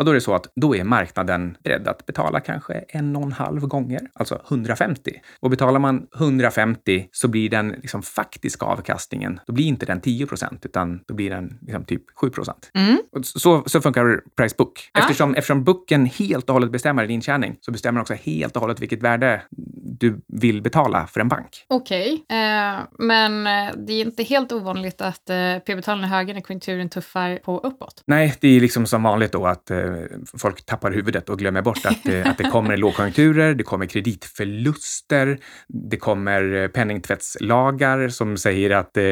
ja, 0.00 0.04
då 0.04 0.10
är 0.10 0.14
det 0.14 0.20
så 0.20 0.34
att 0.34 0.52
då 0.56 0.76
är 0.76 0.84
marknaden 0.84 1.56
beredd 1.64 1.88
att 1.88 2.06
betala 2.06 2.40
kanske 2.40 2.74
en 2.88 3.16
och 3.16 3.22
en 3.22 3.32
halv 3.32 3.66
gånger, 3.66 4.00
alltså 4.14 4.42
150. 4.48 5.12
Och 5.40 5.50
betalar 5.50 5.80
man 5.80 6.06
150 6.16 7.08
så 7.12 7.28
blir 7.28 7.50
den 7.50 7.68
liksom 7.68 8.02
faktiska 8.02 8.66
avkastningen, 8.66 9.40
då 9.46 9.52
blir 9.52 9.64
inte 9.64 9.86
den 9.86 10.00
10 10.00 10.26
procent, 10.26 10.66
utan 10.66 11.00
då 11.06 11.14
blir 11.14 11.30
den 11.30 11.58
liksom 11.60 11.84
typ 11.84 12.02
7 12.14 12.30
procent. 12.30 12.70
Mm. 12.74 12.98
Så, 13.22 13.62
så 13.66 13.80
funkar 13.80 14.20
Price 14.36 14.54
Book. 14.58 14.90
Eftersom, 14.98 15.30
ah. 15.30 15.34
eftersom 15.34 15.64
booken 15.64 16.06
helt 16.06 16.29
helt 16.30 16.48
och 16.48 16.54
hållet 16.54 16.72
bestämmer 16.72 17.02
din 17.02 17.10
intjäning 17.10 17.56
så 17.60 17.70
bestämmer 17.70 17.98
den 17.98 18.02
också 18.02 18.14
helt 18.14 18.56
och 18.56 18.60
hållet 18.62 18.80
vilket 18.80 19.02
värde 19.02 19.42
du 20.00 20.20
vill 20.26 20.62
betala 20.62 21.06
för 21.06 21.20
en 21.20 21.28
bank. 21.28 21.64
Okej, 21.68 22.22
okay. 22.24 22.38
eh, 22.38 22.78
men 22.98 23.46
eh, 23.46 23.74
det 23.76 23.92
är 23.92 24.04
inte 24.04 24.22
helt 24.22 24.52
ovanligt 24.52 25.00
att 25.00 25.30
eh, 25.30 25.58
p-betalen 25.66 26.04
är 26.04 26.08
högre 26.08 26.34
när 26.34 26.40
konjunkturen 26.40 26.88
tuffar 26.88 27.36
på 27.36 27.58
uppåt? 27.58 28.02
Nej, 28.06 28.36
det 28.40 28.48
är 28.48 28.60
liksom 28.60 28.86
som 28.86 29.02
vanligt 29.02 29.32
då 29.32 29.46
att 29.46 29.70
eh, 29.70 29.78
folk 30.38 30.66
tappar 30.66 30.90
huvudet 30.90 31.28
och 31.28 31.38
glömmer 31.38 31.62
bort 31.62 31.86
att, 31.86 32.26
att 32.26 32.38
det 32.38 32.50
kommer 32.50 32.76
lågkonjunkturer, 32.80 33.54
det 33.54 33.64
kommer 33.64 33.86
kreditförluster, 33.86 35.38
det 35.68 35.96
kommer 35.96 36.54
eh, 36.54 36.68
penningtvättslagar 36.68 38.08
som 38.08 38.36
säger 38.36 38.70
att 38.70 38.96
eh, 38.96 39.02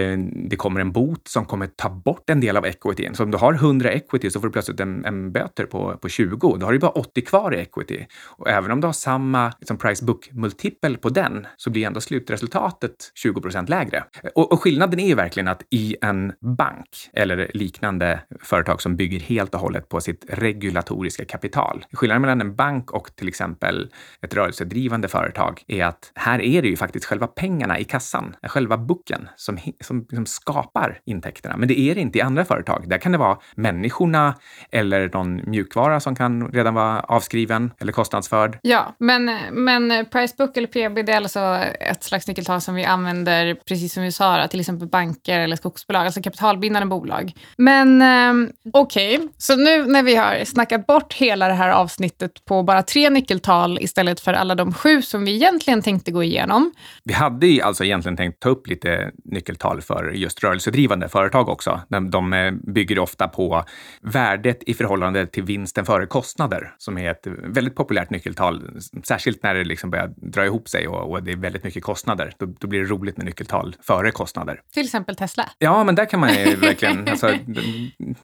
det 0.51 0.57
kommer 0.57 0.81
en 0.81 0.93
bot 0.93 1.29
som 1.29 1.45
kommer 1.45 1.67
ta 1.67 1.91
bort 1.91 2.31
en 2.31 2.41
del 2.41 2.57
av 2.57 2.67
equityn. 2.67 3.15
Så 3.15 3.23
om 3.23 3.31
du 3.31 3.39
har 3.39 3.53
100 3.53 3.93
equity 3.93 4.31
så 4.31 4.41
får 4.41 4.49
du 4.49 4.53
plötsligt 4.53 4.81
en, 4.81 5.05
en 5.05 5.33
böter 5.33 5.65
på, 5.67 5.97
på 5.97 6.09
20. 6.09 6.57
Då 6.57 6.67
har 6.67 6.73
du 6.73 6.79
bara 6.79 6.91
80 6.91 7.21
kvar 7.21 7.55
i 7.55 7.61
equity. 7.61 8.07
Och 8.25 8.49
även 8.49 8.71
om 8.71 8.81
du 8.81 8.87
har 8.87 8.93
samma 8.93 9.53
liksom, 9.59 9.79
price 9.79 10.05
book 10.05 10.29
multipel 10.33 10.78
på 11.01 11.09
den 11.09 11.47
så 11.57 11.71
blir 11.71 11.87
ändå 11.87 12.01
slutresultatet 12.01 13.13
20 13.15 13.41
procent 13.41 13.69
lägre. 13.69 14.05
Och, 14.35 14.53
och 14.53 14.63
skillnaden 14.63 15.01
är 15.01 15.07
ju 15.07 15.15
verkligen 15.15 15.49
att 15.49 15.63
i 15.71 15.97
en 16.03 16.33
bank 16.41 17.11
eller 17.13 17.51
liknande 17.55 18.21
företag 18.43 18.83
som 18.83 18.97
bygger 18.97 19.21
helt 19.21 19.55
och 19.55 19.61
hållet 19.61 19.89
på 19.89 20.01
sitt 20.01 20.25
regulatoriska 20.29 21.25
kapital. 21.25 21.85
Skillnaden 21.93 22.23
mellan 22.23 22.41
en 22.41 22.55
bank 22.55 22.91
och 22.91 23.17
till 23.17 23.29
exempel 23.29 23.91
ett 24.23 24.35
rörelsedrivande 24.35 25.09
företag 25.09 25.63
är 25.67 25.85
att 25.85 26.13
här 26.15 26.41
är 26.43 26.63
det 26.63 26.69
ju 26.69 26.77
faktiskt 26.77 27.05
själva 27.05 27.27
pengarna 27.27 27.79
i 27.79 27.85
kassan, 27.85 28.37
själva 28.43 28.77
boken 28.77 29.29
som, 29.37 29.59
som, 29.81 30.07
som 30.13 30.27
skapar 30.27 31.01
intäkterna. 31.05 31.57
Men 31.57 31.69
det 31.69 31.81
är 31.81 31.95
det 31.95 32.01
inte 32.01 32.19
i 32.19 32.21
andra 32.21 32.45
företag. 32.45 32.89
Där 32.89 32.99
kan 32.99 33.13
det 33.13 33.19
vara 33.19 33.39
människorna 33.55 34.35
eller 34.71 35.11
någon 35.15 35.51
mjukvara 35.51 36.01
som 36.01 36.17
kan 36.17 36.49
redan 36.53 36.75
vara 36.75 37.01
avskriven 37.01 37.71
eller 37.79 37.93
kostnadsförd. 37.93 38.59
Ja, 38.63 38.95
men, 38.99 39.31
men 39.53 40.07
Pricebook 40.07 40.57
eller 40.57 40.68
PB 40.69 41.03
det 41.03 41.13
är 41.13 41.17
alltså 41.17 41.41
ett 41.81 42.05
slags 42.05 42.29
nyckeltal 42.29 42.61
som 42.61 42.75
vi 42.75 42.85
använder, 42.85 43.55
precis 43.55 43.93
som 43.93 44.03
vi 44.03 44.13
sa, 44.13 44.49
till 44.49 44.61
exempel 44.61 44.89
banker 44.89 45.39
eller 45.39 45.57
skogsbolag, 45.57 46.05
alltså 46.05 46.23
kapitalbindande 46.23 46.87
bolag. 46.87 47.33
Men 47.57 48.03
eh, 48.03 48.51
okej, 48.73 49.17
okay. 49.17 49.29
så 49.37 49.57
nu 49.57 49.87
när 49.87 50.03
vi 50.03 50.17
har 50.17 50.45
snackat 50.45 50.87
bort 50.87 51.15
hela 51.15 51.49
det 51.49 51.55
här 51.55 51.71
avsnittet 51.71 52.45
på 52.45 52.63
bara 52.63 52.83
tre 52.83 53.11
nyckeltal 53.11 53.79
istället 53.81 54.21
för 54.21 54.33
alla 54.33 54.55
de 54.55 54.75
sju 54.75 55.03
som 55.03 55.25
vi 55.25 55.35
egentligen 55.35 55.83
tänkte 55.83 56.11
gå 56.11 56.23
igenom. 56.23 56.73
Vi 57.05 57.13
hade 57.13 57.61
alltså 57.65 57.85
egentligen 57.85 58.17
tänkt 58.17 58.41
ta 58.41 58.49
upp 58.49 58.67
lite 58.67 59.11
nyckeltal 59.25 59.81
för 59.81 60.11
just 60.11 60.45
rörelsedrivande 60.45 61.09
företag 61.09 61.49
också. 61.49 61.81
De 62.11 62.33
eh, 62.33 62.53
bygger 62.53 62.99
ofta 62.99 63.29
på 63.29 63.65
värdet 64.03 64.63
i 64.67 64.75
förhållande 64.75 65.27
till 65.27 65.43
vinsten 65.43 65.85
före 65.85 66.07
kostnader, 66.07 66.75
som 66.79 66.99
är 66.99 67.11
ett 67.11 67.27
väldigt 67.27 67.75
populärt 67.75 68.11
nyckeltal, 68.11 68.63
särskilt 69.05 69.43
när 69.43 69.55
det 69.55 69.65
liksom 69.65 69.91
börjar 69.91 70.09
dra 70.17 70.45
ihop 70.45 70.58
sig 70.67 70.89
och, 70.89 71.11
och 71.11 71.23
det 71.23 71.33
är 71.33 71.37
väldigt 71.37 71.65
mycket 71.65 71.83
kostnader. 71.83 72.35
Då, 72.39 72.47
då, 72.47 72.67
blir 72.67 72.81
det 72.81 72.87
roligt 72.87 73.17
med 73.17 73.27
nyckeltal 73.27 73.77
före 73.83 74.11
kostnader. 74.11 74.61
Till 74.73 74.85
exempel 74.85 75.17
Tesla. 75.17 75.51
Ja, 75.59 75.85
men 75.85 75.95
där 75.95 76.05
kan 76.05 76.21
man 76.21 76.35
ju 76.35 76.57
verkligen... 76.57 77.09
Alltså, 77.09 77.35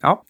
ja. 0.01 0.25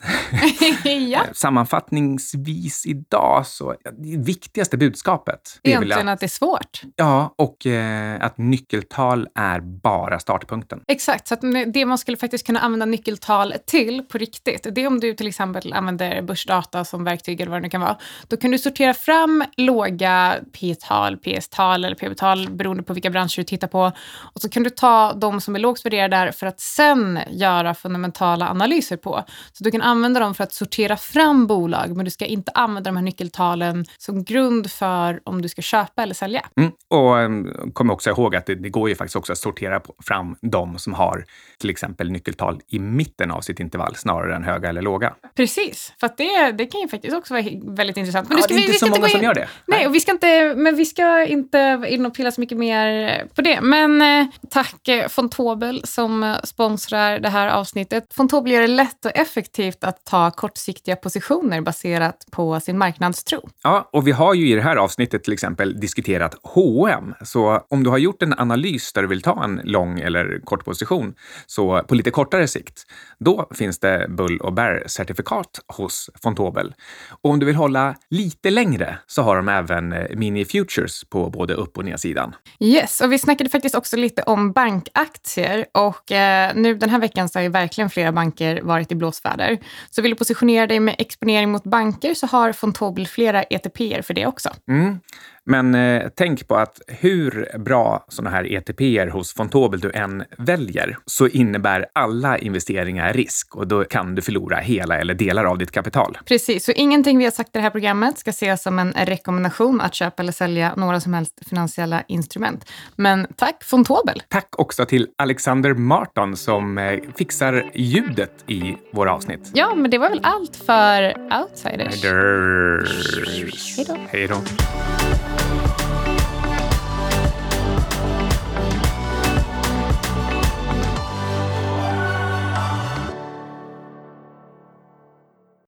ja. 0.85 1.25
Sammanfattning 1.33 1.95
sammanfattningsvis 1.95 2.87
idag 2.87 3.47
så, 3.47 3.75
det 3.99 4.17
viktigaste 4.17 4.77
budskapet. 4.77 5.61
är 5.63 5.71
Egentligen 5.71 6.09
att, 6.09 6.13
att 6.15 6.21
det 6.21 6.27
är 6.27 6.29
svårt. 6.29 6.83
Ja, 6.97 7.35
och 7.39 7.67
eh, 7.67 8.25
att 8.25 8.39
nyckeltal 8.39 9.29
är 9.35 9.61
bara 9.61 10.19
startpunkten. 10.19 10.81
Exakt, 10.89 11.29
så 11.29 11.35
det 11.67 11.87
man 11.87 11.99
skulle 11.99 12.17
faktiskt 12.17 12.47
kunna 12.47 12.61
använda 12.61 12.87
nyckeltal 12.87 13.55
till 13.67 14.03
på 14.03 14.19
riktigt, 14.19 14.67
det 14.73 14.81
är 14.81 14.87
om 14.87 15.01
du 15.01 15.15
till 15.15 15.27
exempel 15.27 15.73
använder 15.73 16.23
börsdata 16.23 16.85
som 16.85 17.05
verktyg 17.05 17.41
eller 17.41 17.51
vad 17.51 17.61
det 17.61 17.63
nu 17.63 17.71
kan 17.71 17.81
vara. 17.81 17.97
Då 18.29 18.37
kan 18.37 18.51
du 18.51 18.59
sortera 18.59 18.95
fram 18.95 19.45
låga 19.57 20.37
P-tal, 20.53 21.17
PS-tal 21.17 21.84
eller 21.87 21.97
PB-tal 21.97 22.51
beroende 22.51 22.83
på 22.83 22.93
vilka 22.93 23.11
branscher 23.11 23.37
du 23.37 23.45
tittar 23.45 23.69
på. 23.69 23.93
Och 24.35 24.41
så 24.41 24.49
kan 24.49 24.63
du 24.63 24.71
ta 24.71 25.13
de 25.13 25.41
som 25.41 25.55
är 25.55 25.59
lågt 25.59 25.87
värderade 25.87 26.17
där 26.17 26.33
för 26.33 26.47
att 26.47 26.61
sen 26.61 27.19
göra 27.31 27.75
fundamentala 27.75 28.49
analyser 28.49 28.97
på. 28.97 29.25
Så 29.53 29.65
du 29.65 29.71
kan 29.71 29.83
använda 29.83 30.21
dem 30.21 30.35
för 30.35 30.45
att 30.45 30.53
sortera 30.53 30.97
fram 30.97 31.47
bolag 31.47 31.97
men 31.97 32.05
du 32.05 32.11
ska 32.11 32.25
inte 32.25 32.53
använda 32.55 32.91
de 32.91 32.97
här 32.97 33.05
nyckeltalen 33.05 33.85
som 33.99 34.25
grund 34.25 34.71
för 34.71 35.21
om 35.25 35.43
du 35.43 35.49
ska 35.49 35.63
köpa 35.63 36.03
eller 36.03 36.15
sälja. 36.15 36.47
Mm. 36.57 36.73
Och 36.89 37.17
um, 37.17 37.71
kom 37.73 37.91
också 37.91 38.11
ihåg 38.11 38.37
att 38.37 38.47
det, 38.47 38.55
det, 38.55 38.69
går 38.69 38.89
ju 38.89 38.95
faktiskt 38.95 39.17
också 39.17 39.33
att 39.33 39.39
sortera 39.39 39.81
fram 40.05 40.37
de 40.41 40.79
som 40.79 40.95
har 40.95 41.25
till 41.59 41.71
exempel 41.71 42.11
nyckeltal 42.11 42.61
i 42.69 42.79
mitten 42.79 43.31
av 43.31 43.41
sitt 43.41 43.61
intervall 43.61 43.97
snarare 43.97 44.37
än 44.37 44.45
höga 44.45 44.69
eller 44.69 44.83
låga. 44.83 45.15
Precis, 45.37 45.93
för 46.01 46.11
det, 46.17 46.53
det 46.53 46.67
kan 46.67 46.81
ju 46.81 46.89
faktiskt 46.89 47.17
också 47.17 47.35
vara 47.35 47.45
väldigt 47.65 47.97
intressant. 47.97 48.29
Men 48.29 48.39
ja, 48.39 48.45
det 48.49 48.55
är 48.55 48.59
inte 48.59 48.73
så 48.73 48.87
många 48.87 49.09
som 49.09 49.23
gör 49.23 49.35
det. 49.35 49.49
Nej, 49.67 49.87
och 49.87 49.95
vi 49.95 50.01
ska 50.01 50.13
inte, 50.13 50.55
men 50.57 50.77
vi 50.77 50.85
ska 50.85 51.25
inte 51.25 51.74
behöva 51.79 51.89
in 51.89 52.07
och 52.07 52.15
pilla 52.15 52.31
så 52.31 52.41
mycket 52.41 52.59
mer 52.59 53.27
på 53.35 53.43
det. 53.43 53.61
Men 53.61 54.03
eh, 54.03 54.27
tack 54.51 54.89
eh, 54.89 55.09
Fontobel 55.09 55.81
som 55.85 56.23
eh, 56.23 56.37
sponsrar 56.45 57.19
det 57.19 57.29
här 57.29 57.49
avsnittet. 57.49 58.15
Fontobel 58.15 58.53
gör 58.53 58.61
det 58.61 58.67
lätt 58.67 59.05
och 59.05 59.17
effektivt 59.17 59.85
att 59.85 60.05
ta 60.05 60.31
kortsiktiga 60.31 60.97
positioner 60.97 61.61
baserat 61.61 62.17
på 62.31 62.61
sin 62.61 62.79
marknadstro. 62.79 63.49
Ja, 63.63 63.89
och 63.93 64.07
vi 64.07 64.13
har 64.13 64.35
ju 64.35 64.49
i 64.49 64.55
det 64.55 64.63
här 64.63 64.77
avsnittet 64.77 65.25
till 65.25 65.33
exempel 65.33 65.81
diskuterat 65.81 66.35
H&M. 66.43 67.15
Så 67.23 67.61
om 67.69 67.85
du 67.85 67.91
har 67.91 67.99
gjort 67.99 68.23
en 68.23 68.35
analys 68.39 68.93
där 68.93 69.03
du 69.03 69.09
vill 69.09 69.23
ta 69.23 69.45
en 69.45 69.61
lång 69.65 70.01
eller 70.01 70.41
kort 70.45 70.65
position, 70.65 71.15
så 71.47 71.83
på 71.83 71.95
lite 71.95 72.11
kortare 72.11 72.49
sikt, 72.49 72.87
då 73.19 73.49
finns 73.55 73.79
det 73.79 74.07
bull 74.09 74.39
och 74.39 74.53
Bear-certifikat 74.53 75.61
hos 75.69 76.11
Fontobel. 76.23 76.75
Och 77.23 77.31
om 77.31 77.39
du 77.39 77.47
vill 77.47 77.57
hålla 77.57 77.95
lite 78.11 78.51
längre 78.51 78.99
så 79.07 79.23
har 79.23 79.37
de 79.37 79.49
även 79.49 79.93
eh, 79.93 80.17
mini-futures 80.17 81.05
på 81.11 81.31
både 81.31 81.55
upp 81.65 81.79
och 81.79 81.85
nedsidan. 81.85 82.35
Yes, 82.61 83.01
och 83.01 83.13
vi 83.13 83.19
snackade 83.19 83.51
faktiskt 83.51 83.75
också 83.75 83.97
lite 83.97 84.23
om 84.23 84.53
bankaktier 84.53 85.67
och 85.73 86.13
eh, 86.13 86.55
nu 86.55 86.75
den 86.75 86.91
här 86.91 86.99
veckan 86.99 87.29
så 87.29 87.39
har 87.39 87.43
ju 87.43 87.49
verkligen 87.49 87.91
flera 87.91 88.13
banker 88.13 88.63
varit 88.63 88.93
i 88.93 88.95
blåsväder. 88.95 89.59
Så 89.91 90.03
vill 90.03 90.11
du 90.11 90.17
positionera 90.17 90.67
dig 90.67 90.81
med 90.81 90.95
exponering 90.99 91.51
mot 91.51 91.65
banker 91.65 92.15
så 92.15 92.27
har 92.27 92.53
Fontobel 92.53 93.07
flera 93.07 93.43
ETPer 93.43 94.03
för 94.03 94.15
det 94.15 94.27
också. 94.27 94.51
Mm. 94.69 95.01
Men 95.47 95.75
eh, 95.75 96.03
tänk 96.17 96.49
på 96.49 96.57
att 96.57 96.81
hur 96.87 97.59
bra 97.59 98.05
sådana 98.09 98.37
här 98.37 98.53
ETPer 98.53 99.07
hos 99.07 99.35
Fontobel 99.35 99.81
du 99.81 99.91
än 99.91 100.25
väljer 100.39 100.99
så 101.07 101.29
innebär 101.29 101.87
alla 101.93 102.39
investeringar 102.39 103.13
risk 103.13 103.57
och 103.57 103.67
då 103.67 103.85
kan 103.85 104.15
du 104.15 104.23
förlora 104.23 104.57
hela 104.57 104.99
eller 104.99 105.15
delar 105.15 105.45
av 105.45 105.59
ditt 105.59 105.71
kapital. 105.71 106.19
Precis, 106.25 106.65
så 106.65 106.73
ingenting 106.73 107.19
vi 107.19 107.25
har 107.25 107.31
sagt 107.31 107.49
i 107.49 107.53
det 107.53 107.61
här 107.61 107.71
programmet 107.71 108.19
ska 108.19 108.31
ses 108.31 108.63
som 108.63 108.79
en 108.79 108.93
rekommendation 108.93 109.81
att 109.81 109.95
köpa 109.95 110.23
eller 110.23 110.33
sälja 110.33 110.75
några 110.77 111.01
som 111.01 111.15
helst 111.15 111.49
finansiella 111.49 112.03
instrument. 112.09 112.71
Men 112.97 113.27
tack 113.37 113.65
Fontobel! 113.65 114.23
Tack 114.29 114.49
också 114.59 114.87
till 114.87 115.09
Alexander 115.19 115.75
Marton 115.75 116.37
som 116.37 116.79
eh, 116.79 117.01
fixar 117.17 117.71
ljudet 117.75 118.45
i 118.47 118.77
våra 118.93 119.13
avsnitt. 119.15 119.51
Ja, 119.55 119.75
men 119.75 119.91
det 119.91 119.99
var 119.99 120.11
väl 120.11 120.21
allt 120.23 120.57
för 120.57 121.15
Outsiders. 121.41 122.05
Outsiders. 122.05 123.79
Hej 124.11 124.27
då! 124.27 124.37